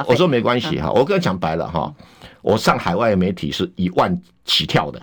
[0.06, 1.92] 我说没关系哈，我跟他讲白了哈。
[2.42, 5.02] 我上海外媒体是一万起跳的，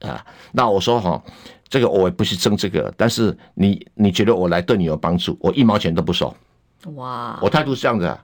[0.00, 1.22] 啊，那我说哈，
[1.68, 6.34] 这个我也不是争这个，但是你你觉得我来对你有帮助，我一毛钱都不收，
[6.94, 8.18] 哇，我态度是这样子。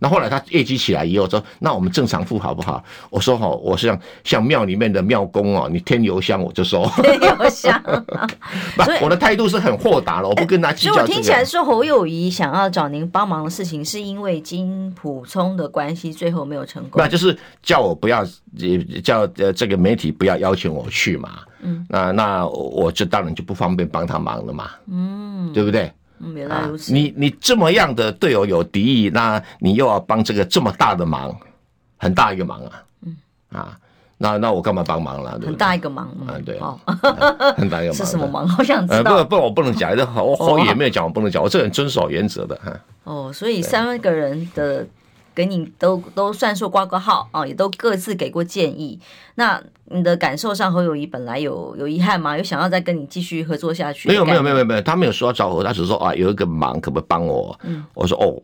[0.00, 2.82] 那后来他业绩起来以后说，那我们正常付好不好？
[3.10, 6.84] 我说哈，我是像像庙里面的庙公哦，你添油香我就收。
[7.02, 7.80] 添油香，
[8.76, 10.94] 不，我的态度是很豁达了，我不跟他计较。
[10.94, 17.00] 所以我听起来说侯友谊想要找您帮忙的事情，是因为金普聪的关系，最后没有成功。
[17.00, 18.24] 那就是叫我不要，
[19.04, 21.40] 叫呃这个媒体不要邀请我去嘛。
[21.62, 24.70] 嗯，那那我就当然就不方便帮他忙了嘛。
[24.90, 25.92] 嗯，对不对？
[26.20, 26.92] 嗯，原来如此。
[26.92, 31.34] 啊、你你这么样的队友有敌意，那你又要帮这个这么大的忙，
[31.96, 32.82] 很大一个忙啊。
[33.04, 33.16] 嗯
[33.52, 33.76] 啊，
[34.18, 35.40] 那那我干嘛帮忙了？
[35.44, 36.78] 很大一个忙啊，对啊，
[37.56, 37.94] 很大一个忙。
[37.94, 38.46] 是什么忙？
[38.46, 39.16] 好想知道。
[39.16, 42.80] 呃、不不，我不能讲，我我也没有讲，我不能讲，我这人遵守原则的哈。
[43.04, 44.86] 哦，所以三个人的。
[45.40, 49.00] 给你都都算数挂个号啊，也都各自给过建议。
[49.36, 52.36] 那你的感受上，侯友谊本来有有遗憾吗？
[52.36, 54.06] 有想要再跟你继续合作下去？
[54.06, 57.58] 没有没有没有没有，他没有说要找我，他只是说啊，有一个忙可不可以帮我？
[57.62, 58.36] 嗯，我说哦，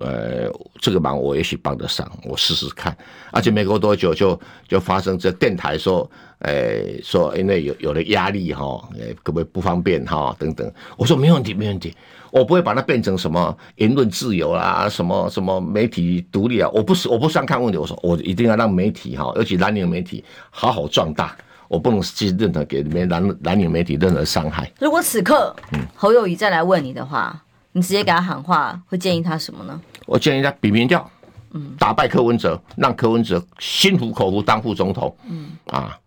[0.00, 2.96] 呃，这个忙我也许帮得上，我试试看。
[3.30, 8.64] 而且没过多久就就发生这电台说，呃，说因为有有了压力哈，
[8.98, 10.72] 呃，可不可以不方便哈等等。
[10.96, 11.94] 我说没问题没问题。
[12.30, 16.68] 我不会把它变成什么言论自由啦，什么什么媒体独立啊！
[16.72, 24.70] 我不是我不是想看问题，我说我一定要让媒体哈，尤其蓝领媒体好好壮大，我不能去任何给里面蓝蓝领媒体任何伤害。
[24.78, 25.54] 如果此刻
[25.94, 29.80] 侯友宜再来问你的话，你直接给他喊话，会建议他什么呢？
[30.06, 31.10] 我建议他比民调，
[31.52, 35.98] 嗯，打败柯文哲，让柯文哲心服口服当副总统，嗯啊，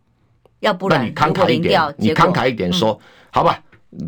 [0.62, 2.98] 要不然你慷慨一点，你慷慨一点说，
[3.30, 3.62] 好吧，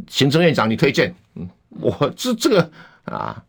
[0.07, 1.15] 行政院长你推荐，嗯。
[1.81, 2.71] 我这这个
[3.05, 3.43] 啊，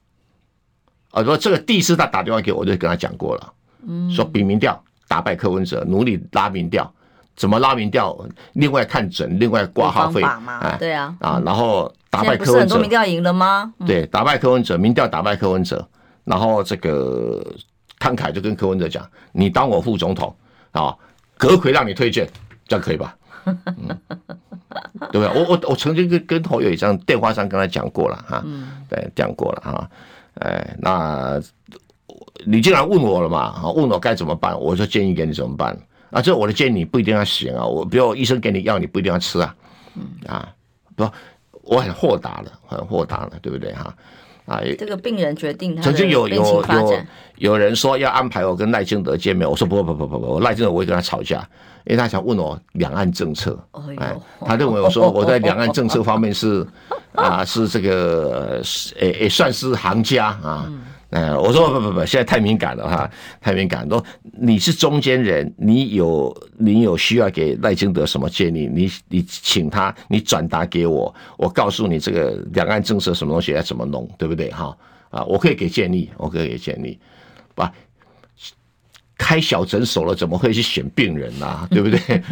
[1.10, 3.52] 啊说这个第一次他打电话给我，我就跟他讲过了，
[3.86, 6.92] 嗯，说比民调打败柯文哲，努力拉民调，
[7.36, 8.18] 怎么拉民调？
[8.54, 13.72] 另外看诊，另外挂号费，啊，对啊，啊，然后打败柯文哲，很多民调赢了吗？
[13.86, 15.86] 对，打败柯文哲，民调打败柯文哲，
[16.24, 17.44] 然后这个
[17.98, 20.34] 慷慨就跟柯文哲讲，你当我副总统
[20.72, 20.94] 啊，
[21.36, 22.28] 阁魁让你推荐，
[22.66, 23.16] 这样可以吧？
[23.46, 23.98] 嗯
[25.12, 25.28] 对不对？
[25.28, 28.44] 我我我曾经跟跟侯友宜这样电话上跟他讲过了哈，
[28.88, 29.90] 对，讲过了哈，
[30.40, 31.40] 哎，那
[32.44, 35.76] 你既然问我了嘛，问我该怎么办，我就建议给你怎么办。
[36.10, 39.54] 啊，这我的建议你不一定要行啊，我比如医生给你药，你不一定要吃啊，
[40.26, 40.48] 啊，
[40.94, 41.08] 不，
[41.62, 43.94] 我很豁达了，很豁达了，对不对哈？
[44.46, 47.04] 啊，这个病人决定他曾经有有有
[47.36, 51.46] 有人说要安排我跟赖清德见面，我说不不不不不，我赖清德我会跟他吵架。
[51.86, 53.58] 因为他想问我两岸政策，
[53.98, 54.14] 哎，
[54.44, 56.66] 他认为我说我在两岸政策方面是
[57.14, 58.60] 啊，是这个
[58.98, 60.70] 诶诶，算是行家啊。
[61.10, 63.08] 哎，我说不不不，现在太敏感了哈，
[63.40, 63.88] 太敏感。
[63.88, 74.76] 说你是中间人，你有你有需要给赖清德什么建议，你你请他，你转达给我，我告诉你这个两岸政策什么东西要怎么弄，对不对哈？
[75.10, 76.98] 啊，我可以给建议，我可以给建议，
[77.54, 77.72] 把。
[79.18, 81.66] 开小诊所了，怎么会去选病人呢、啊？
[81.70, 82.22] 对不对？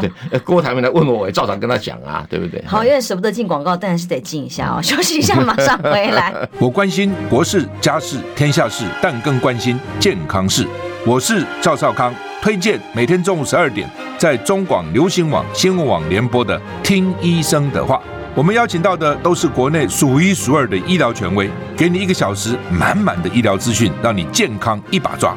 [0.00, 2.62] 对，郭台铭来问我，我也照常跟他讲啊，对不对？
[2.66, 4.80] 好，因为舍不得进广告，但是得进一下哦。
[4.82, 6.32] 休息一下，马上回来。
[6.58, 10.66] 我关心国事、家事、天下事，但更关心健康事。
[11.04, 17.96] 我是赵少康，推荐每天中午十二点在中广流行网、新闻网联播的《听医生的话》。
[18.34, 25.36] 我们邀请到的都是国内数一数二的医疗权威，给你一个小时满满的医疗资讯，让你健康一把抓。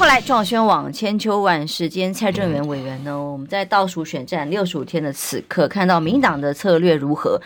[0.00, 3.22] 回来，中广新闻网千秋万世间，蔡正元委员呢？
[3.22, 7.38] 我们在倒数选战六十五天的此刻，看到民党的策略如何？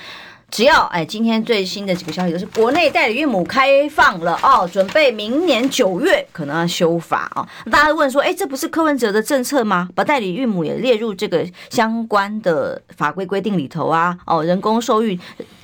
[0.53, 7.45] 只要哎，今天最新的几个消息都是国内代理孕母开放了哦，准备明年九月可能要修法啊。
[7.73, 9.89] 大家问说，哎，这不是柯文哲的政策吗？
[9.93, 15.19] 把代理孕母也列入这个相关的法规规定里头啊，哦，人工受孕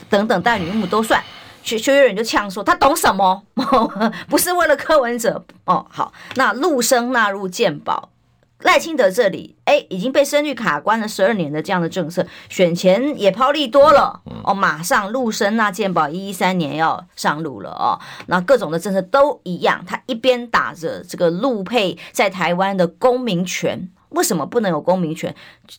[0.08, 1.22] 等等代理孕母都算。
[1.70, 3.44] 学学院人就呛说，他懂什么？
[4.28, 5.86] 不是为了柯文哲哦。
[5.88, 8.10] 好，那陆生纳入健保。
[8.62, 23.88] 赖清德这里，哎，已经被生育卡关了十二年的这样的政策，选前也抛利多了哦，马上陆生那健保一一三年要上路了哦，那各种的政策都一样，他一边打着这个陆配在台湾的公民权。
[24.10, 25.34] 为什么不能有公民权？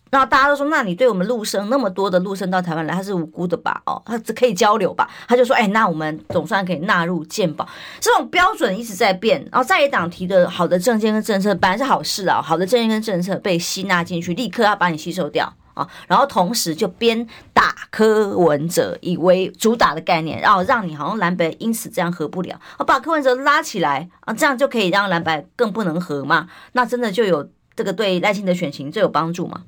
[0.09, 3.81] 那大家都说，那你对我们陆生那么多的陆生到台湾来，他是无辜的吧？
[3.85, 5.09] 哦，他只可以交流吧？
[5.27, 7.67] 他就说，哎，那我们总算可以纳入鉴保。
[7.99, 26.47] 这种标准一直在变，然后在野党提的好的政见跟政策本来是好事啊，好的政见跟政策被吸纳进去，立刻要把你吸收掉啊，然后同时就边打柯文哲以为主打的概念，然后让你好像蓝白因此这样合不了，我把柯文哲拉起来啊，这样就可以让蓝白更不能合嘛？
[26.71, 27.49] 那真的就有。
[27.81, 29.63] 这个对赖清德选情最有帮助吗？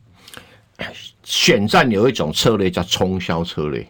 [1.24, 3.88] 选战有一种策略叫冲销策略，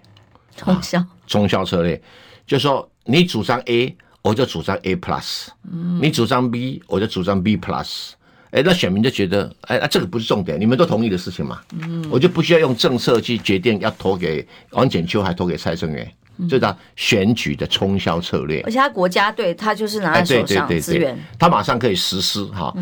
[0.55, 1.05] 冲销。
[1.27, 2.01] 冲销策略，
[2.47, 8.11] 就是说你主张 A，我就主张 A plus，嗯，你主张 B，我就主张 B plus，
[8.51, 16.09] 哎，那选民就觉得，哎，那这个不是重点，你们都同意的事情嘛，嗯，我就不需要用政策去决定要投给王简秋还投给蔡正元，
[16.49, 18.61] 这叫选举的冲销策略。
[18.61, 22.73] 而且他国家队他就是拿在手上资源，他马上可以实施哈。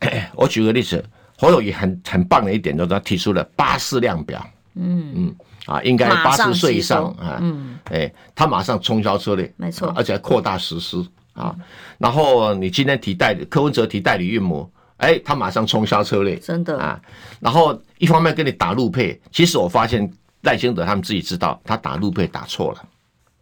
[0.34, 1.04] 我举个例子，
[1.36, 4.44] 侯友宜很很棒的一点，就是他提出了八四量表，
[4.74, 5.36] 嗯嗯
[5.66, 11.54] 啊，应该八十岁以上啊，嗯，哎，他马上冲销策略，没错，而且还扩大实施啊。
[11.98, 17.00] 然后你今天提代理柯文哲提代理孕母，哎，他马上冲销策略，真的啊。
[17.40, 20.10] 然后一方面跟你打路配，其实我发现
[20.42, 22.88] 赖清德他们自己知道，他打路配打错了，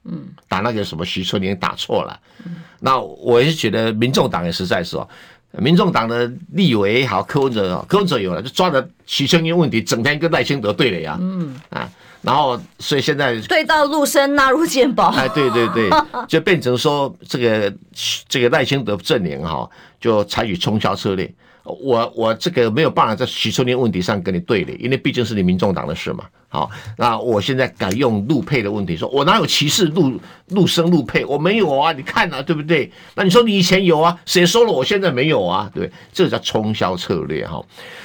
[0.04, 2.18] 嗯，打那个什么徐春莲打错了。
[2.80, 5.09] 那我也是觉得民众党也实在是哦。
[5.59, 11.16] 民众党的立委也好，柯文哲，柯文哲有了，就抓着徐春英问题，整天跟赖清德对了呀。
[11.20, 11.88] 嗯啊，
[12.22, 15.90] 然后所以现在对到陆生纳入健保， 哎，对对对，
[16.28, 17.72] 就变成说这个
[18.28, 19.68] 这个赖清德阵营哈，
[20.00, 21.32] 就采取冲销策略。
[21.66, 26.24] 我我这个没有办法在许春年问题上跟你对立，因为毕竟是你民众党的事嘛。
[26.48, 30.18] 好，那我现在改用陆配的问题，说我哪有歧视陆
[30.50, 31.24] 陆生陆配？
[31.24, 32.90] 我没有啊，你看啊，对不对？
[33.14, 34.18] 那你说你以前有啊？
[34.24, 35.70] 谁说了我现在没有啊？
[35.74, 37.62] 对，这叫冲销策略哈。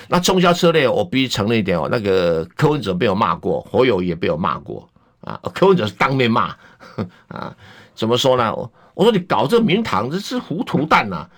[0.10, 4.90] 那冲销策略，我必须承认一点哦，那个柯文哲被我骂过，侯友也被我骂过
[5.22, 5.40] 啊。
[5.54, 6.56] 柯文哲是当面骂
[7.30, 7.56] 啊，
[7.94, 8.54] 怎么说呢？
[8.54, 11.30] 我我说你搞这个名堂，这是糊涂蛋呐、啊。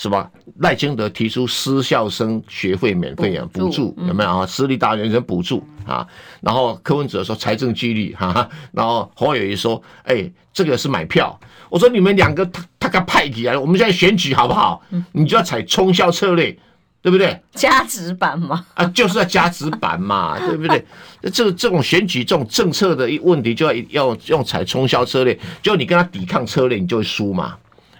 [0.00, 0.30] 是吧？
[0.60, 4.46] 赖清德提出私校生学费免费啊，补助有没有啊？
[4.46, 6.06] 私立大学生补助啊，
[6.40, 11.36] 然后柯文哲说财政纪律哈，然后侯友宜说，哎，这个是买票。
[11.68, 14.80] 我说你们两个他他个派系啊，我们现在选举好不好？
[15.10, 16.56] 你就要采冲销策略，
[17.02, 17.36] 对不对？
[17.54, 20.84] 加值版嘛，啊，就是要加值版嘛，对不对？
[21.32, 27.56] 这个这种选举这种政策的一问题，就要要用采冲销策略，就你跟他抵抗策略，你就会输嘛，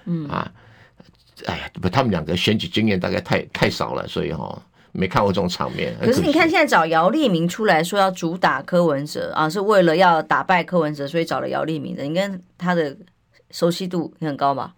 [0.07, 0.49] 嗯啊。
[1.47, 4.62] 哎呀，不，他们两个选举经验大概太太少了，所以哈、哦、
[4.93, 5.95] 没看过这种场面。
[6.01, 12.03] 可，可是你看，现在找姚立明出来说要主打柯文哲啊，是为了要打败柯文哲，所以找了姚立明的。
[12.03, 12.97] 你跟他的
[13.51, 14.74] 熟悉度很高吧？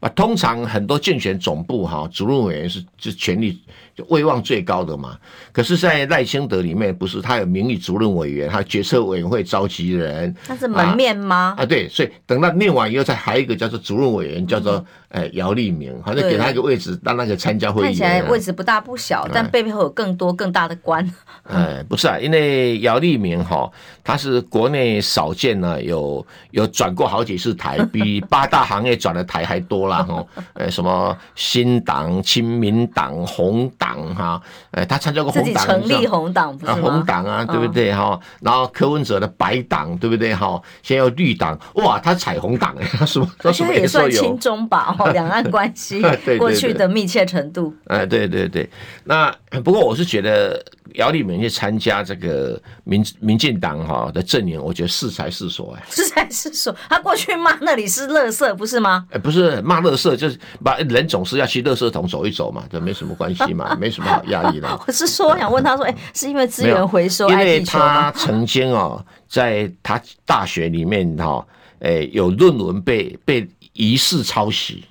[0.00, 3.62] 啊，通常很多竞选总部哈，主任委员是是权力。
[3.94, 5.18] 就威望最高的嘛，
[5.52, 11.54] 可是，在赖清德里面，不是他有名誉主任委员，他决策委员会召集人，他是门面吗？
[11.58, 14.82] 啊，对，所以等到念完以后，再还有一个叫做主任委员，叫做
[15.12, 17.84] 呃姚立明，好像给他一个位置，让那个参加会议。
[17.84, 21.08] 看起来位置不大不小，但背后有更多更大的官。
[21.48, 23.70] 哎，不是啊，因为姚立明哈，
[24.02, 30.02] 他是国内少见呢，有有转过好几次台， 比八大行业转的台还多啦。
[30.02, 30.24] 哈。
[30.54, 33.70] 呃，什么新党、亲民党、红。
[33.78, 34.40] 党哈，
[34.70, 38.18] 哎，他参加过红党，成立红党啊，红党啊，对不对哈？
[38.40, 40.60] 然后柯文哲的白党，对不对哈？
[40.82, 43.28] 现在有绿党，哇，他彩虹党哎，他 什么？
[43.38, 44.94] 他什么也算亲中吧？
[45.02, 46.02] 哦，两岸关系
[46.38, 47.74] 过去的密切程度。
[47.86, 48.68] 哎，对对对，
[49.04, 49.34] 那
[49.64, 50.62] 不过我是觉得。
[50.96, 56.76] 姚立明去参加这个民民进党哈的阵营，我觉得是才是所哎，是才是所。
[56.90, 59.06] 他过去骂那里是垃圾，不是吗？
[59.10, 64.68] 哎，不是骂垃圾，就是把人总是要去垃圾桶走一走嘛，这没什么关系嘛，没什么好压抑的。
[64.86, 67.30] 我是说，我想问他说，哎，是因为资源回收？
[67.30, 71.42] 因为他曾经哦，在他大学里面哈。
[71.80, 74.84] 哎有论文被被疑似抄袭。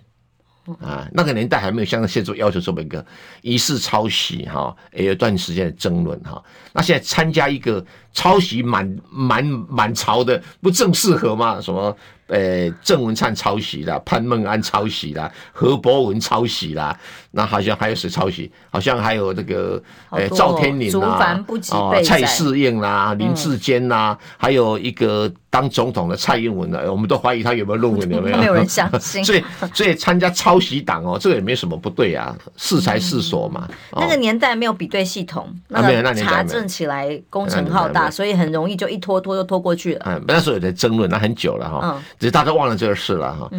[0.80, 3.04] 啊，那个年代还没有像现在要求这么一个
[3.42, 6.42] 疑似抄袭哈，也有段时间的争论哈。
[6.74, 11.60] 那现在参加一个抄袭满满满朝的，不正适合吗？
[11.62, 11.96] 什么？
[12.28, 16.98] 呃，郑文灿抄袭啦，潘孟安抄袭啦，何博文抄袭啦，
[17.32, 18.50] 那好像还有谁抄袭？
[18.70, 28.38] 好像还有那个呃赵天麟啦，哦，蔡适应啦，林志坚啦，还有一个当总统的蔡英文呢，我们都怀疑他有没有论文， 有没有？
[28.38, 29.22] 没有人相信。
[29.26, 29.44] 所以，
[29.74, 33.68] 所以参加抄袭党哦，这个也没什么不对啊，适才适所嘛。
[33.92, 40.02] 那个年代没有比对系统，那个查证起来工程浩大，所以很容易就一拖拖就拖过去了。
[40.06, 42.02] 嗯，那时候有在争论，那很久了哈。
[42.20, 43.50] 只是大家忘了这个事了哈。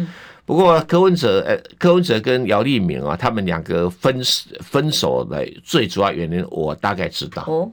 [0.45, 4.21] 不过柯文哲，呃，柯文哲跟姚立明啊，他们两个分
[4.59, 7.43] 分手的最主要原因，我大概知道。
[7.47, 7.71] 哦，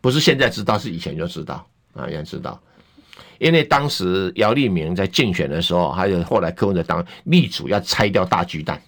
[0.00, 1.64] 不是现在知道，是以前就知道
[1.94, 2.60] 啊，也知道。
[3.38, 8.82] 因为当时姚立明在竞选的时候，还有后来柯文哲当力主要拆掉大巨蛋。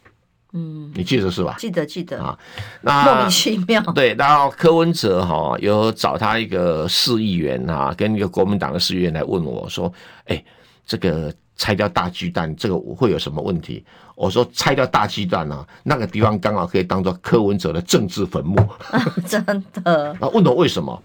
[0.52, 1.56] 嗯，你记得是吧？
[1.58, 2.38] 记得记得啊。
[2.82, 3.80] 那莫名其妙。
[3.94, 9.92] 对，然后柯文哲哈有找他一个市议员啊，跟一个国民党的市议员来问我说
[10.26, 10.44] ：“哎，
[10.86, 13.84] 这个。”拆掉大巨蛋，这个会有什么问题？
[14.14, 18.58] 我说拆掉大巨蛋啊，那个地方刚好可以当做柯文哲的政治坟墓。
[19.28, 19.44] 真
[19.84, 20.12] 的？
[20.18, 21.02] 啊，问我为什么？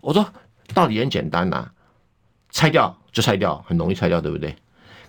[0.00, 0.26] 我说
[0.74, 1.70] 道理很简单呐、啊，
[2.50, 4.52] 拆掉就拆掉，很容易拆掉，对不对？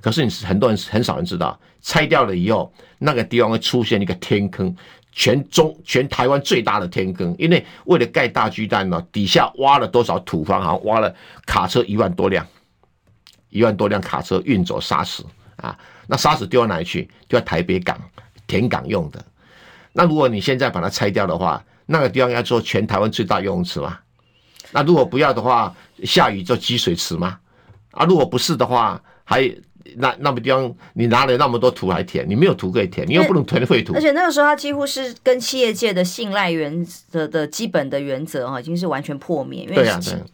[0.04, 4.76] 可是你很多人很少人知道，拆掉了以后，那个地方会出现一个天坑，
[5.14, 12.46] 全中全台湾最大的天坑，因为为了盖大巨蛋呢，底下挖了多少土方，好像挖了卡车一万多辆。
[13.48, 15.24] 一万多辆卡车运走沙石
[15.56, 17.10] 啊，那沙石丢到哪里去？
[17.30, 17.98] 丢到台北港
[18.46, 19.24] 填港用的。
[19.94, 23.98] 那如果你现在把它拆掉的话，那个地方要做全台湾最大游泳池吗？
[24.72, 25.74] 那如果不要的话，
[26.04, 27.40] 下雨就积水池吗？
[27.92, 29.50] 啊，如果不是的话，还。
[29.98, 33.94] 那那么地方，你拿了那么多土来填，你没有土可以填，你又不能填废土。
[33.94, 39.64] 而且那个时候，他几乎是跟企业界的信赖原则的基本的原则哈，已经是完全破灭。
[39.64, 39.86] 因为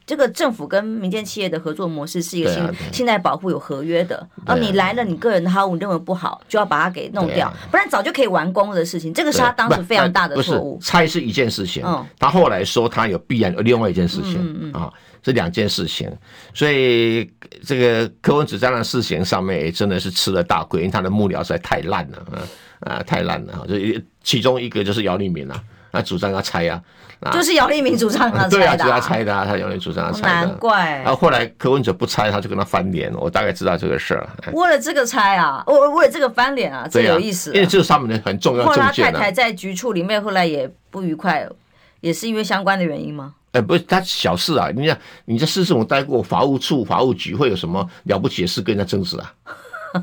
[0.06, 4.28] 这个政府跟民间企业的合作模式是一个信信赖保护有合约的。
[4.46, 9.14] 啊你来了，你个人的好，你认为不好，就要把它给弄掉，不然早就可以完工的事情。
[9.14, 10.78] 这个是他当时非常大的错误。
[10.82, 11.84] 拆是一件事情，
[12.20, 14.92] 他后来说他有必然有另外一件事情啊。
[15.22, 16.10] 这两件事情，
[16.54, 17.30] 所以
[17.66, 22.40] 这个柯文哲在那事情上面也真的是吃了大亏，因为他的幕僚实在太烂了啊
[22.80, 23.66] 啊，太烂了哈！
[23.68, 23.76] 就
[24.24, 25.62] 其中一个就是姚立明啊，
[25.92, 26.82] 他主张要拆啊，
[27.34, 31.02] 就是姚立明主张要拆的，对啊，就要拆的，他姚立明主张要拆的，难怪。
[31.04, 34.30] 然后后来柯文哲不拆，他就跟他翻脸，我大概知道这个事儿。
[34.54, 37.54] 为了这个拆啊，为为了这个翻脸啊，这有意思。
[37.54, 39.06] 因为这是他们的很重要的证件。
[39.06, 41.46] 后来他太太在局处里面后来也不愉快，
[42.00, 43.36] 也是因为相关的原因吗？
[43.52, 44.70] 哎，不是，他小事啊！
[44.76, 44.96] 你讲，
[45.26, 49.34] 你在市政府待过，法务处、法务局会有什么了不起的事跟人家争执啊？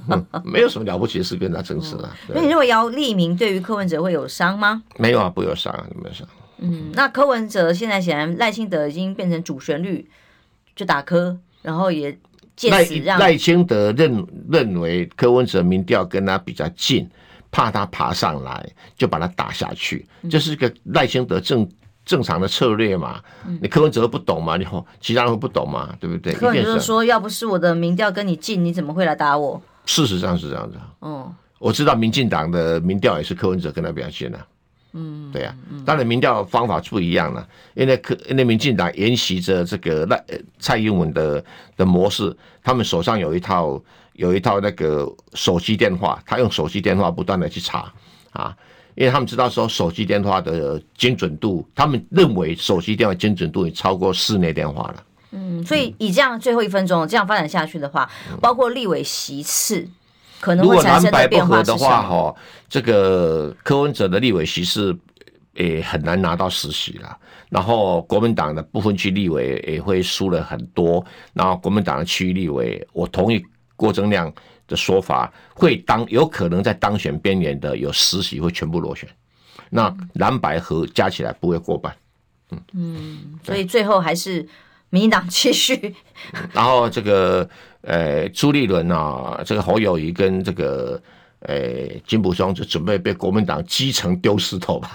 [0.09, 2.13] 嗯，没有什么了不起的事跟人家争执啊。
[2.35, 4.83] 那你认为姚立明对于柯文哲会有伤吗？
[4.97, 6.27] 没有啊，不有伤，没有伤。
[6.59, 10.11] 嗯，那柯文哲现在显然赖清德已经变成主旋律，
[10.75, 12.19] 就打柯，然后也
[12.57, 17.09] 借此让赖清德认认为柯文哲民调跟他比较近，
[17.53, 18.69] 怕他爬上来，
[18.99, 21.65] 就把他打下去，这，就是个赖清德正。
[22.07, 23.21] 正常的策略嘛，
[23.61, 24.65] 你柯文哲不懂嘛，你
[25.01, 26.33] 其他人会不懂嘛，对不对？
[26.33, 29.61] 柯文哲说，要不是我的民调跟你近，你怎么会来打我？
[29.85, 30.79] 事实上是这样子。
[31.01, 34.39] 哦，我知道民进党的民调也是柯文哲跟他比较近的。
[34.93, 40.25] 嗯，对呀、啊，当然民调方法不一样了，因为柯因为民进党沿袭着这个赖
[40.61, 41.45] 蔡英文的
[41.77, 43.83] 的模式，他们手上有一套
[44.13, 47.93] 有一套那个手机电话，他用手机电话不断的去查
[48.31, 48.57] 啊。
[48.97, 55.03] 因为他们知道说手机电话的精准度，他们认为手机电话精准度已超过室内电话了。
[55.33, 59.87] 嗯，所以以这样最后一分钟这样发展下去的话，包括立委席次
[60.41, 61.79] 可能会产生的变化是什么？
[61.79, 62.35] 如果蓝白不合的话，哈，
[62.69, 64.97] 这个柯文哲的立委席次
[65.55, 67.17] 也很难拿到十席了。
[67.51, 71.05] 然后国民党的部分区立委也会输了很多。
[71.35, 73.45] 然后国民党的区域立委，我同意
[73.77, 74.33] 郭正亮
[74.67, 79.09] 的说法会当有可能在当选边缘的有十席会全部落选，
[79.71, 81.97] 那蓝白合加起来不会过半，
[82.51, 84.47] 嗯嗯，所以最后还是
[84.91, 85.95] 民进党继续。
[86.53, 87.49] 然后这个
[87.83, 91.03] 呃朱立伦啊，这个侯友谊跟这个。
[91.41, 94.91] 诶、欸，金溥聪就准备被国民党基层丢石头吧？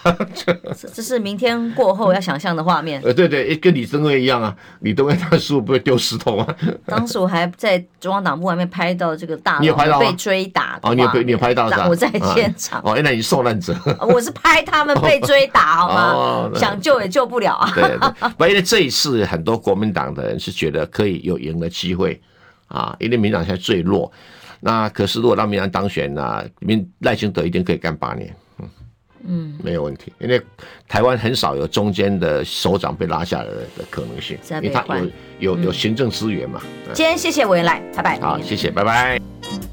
[0.94, 3.00] 这是明天过后要想象的画面。
[3.06, 6.48] 呃，对对，跟李登辉一样啊，李登辉他叔不会丢石头吗？
[6.86, 11.88] 当时我还在中央党部外面拍到这个大佬被追打哦，你有被你有拍到是吧？
[11.88, 13.74] 我在现场哦，原来你受难者。
[14.02, 16.12] 我是拍他们被追打好吗？
[16.12, 17.72] 哦、想救也救不了啊。
[17.76, 17.98] 对，对，
[18.38, 22.20] 对，因为这一次很多国民党的人是觉得可以有赢的机会。
[22.68, 24.10] 啊，因为民党现在最弱。
[24.62, 28.70] 那可是如果让民安当选呢，民赖清德一定可以干八年，嗯
[29.26, 30.42] 嗯，没有问题，因为
[30.88, 35.10] 台湾很少有中间的首长被拉下来的可能性，因为他有
[35.40, 36.62] 有有行政资源嘛。
[36.94, 38.20] 今天谢谢委员来，拜拜。
[38.20, 39.71] 好，谢谢，拜拜。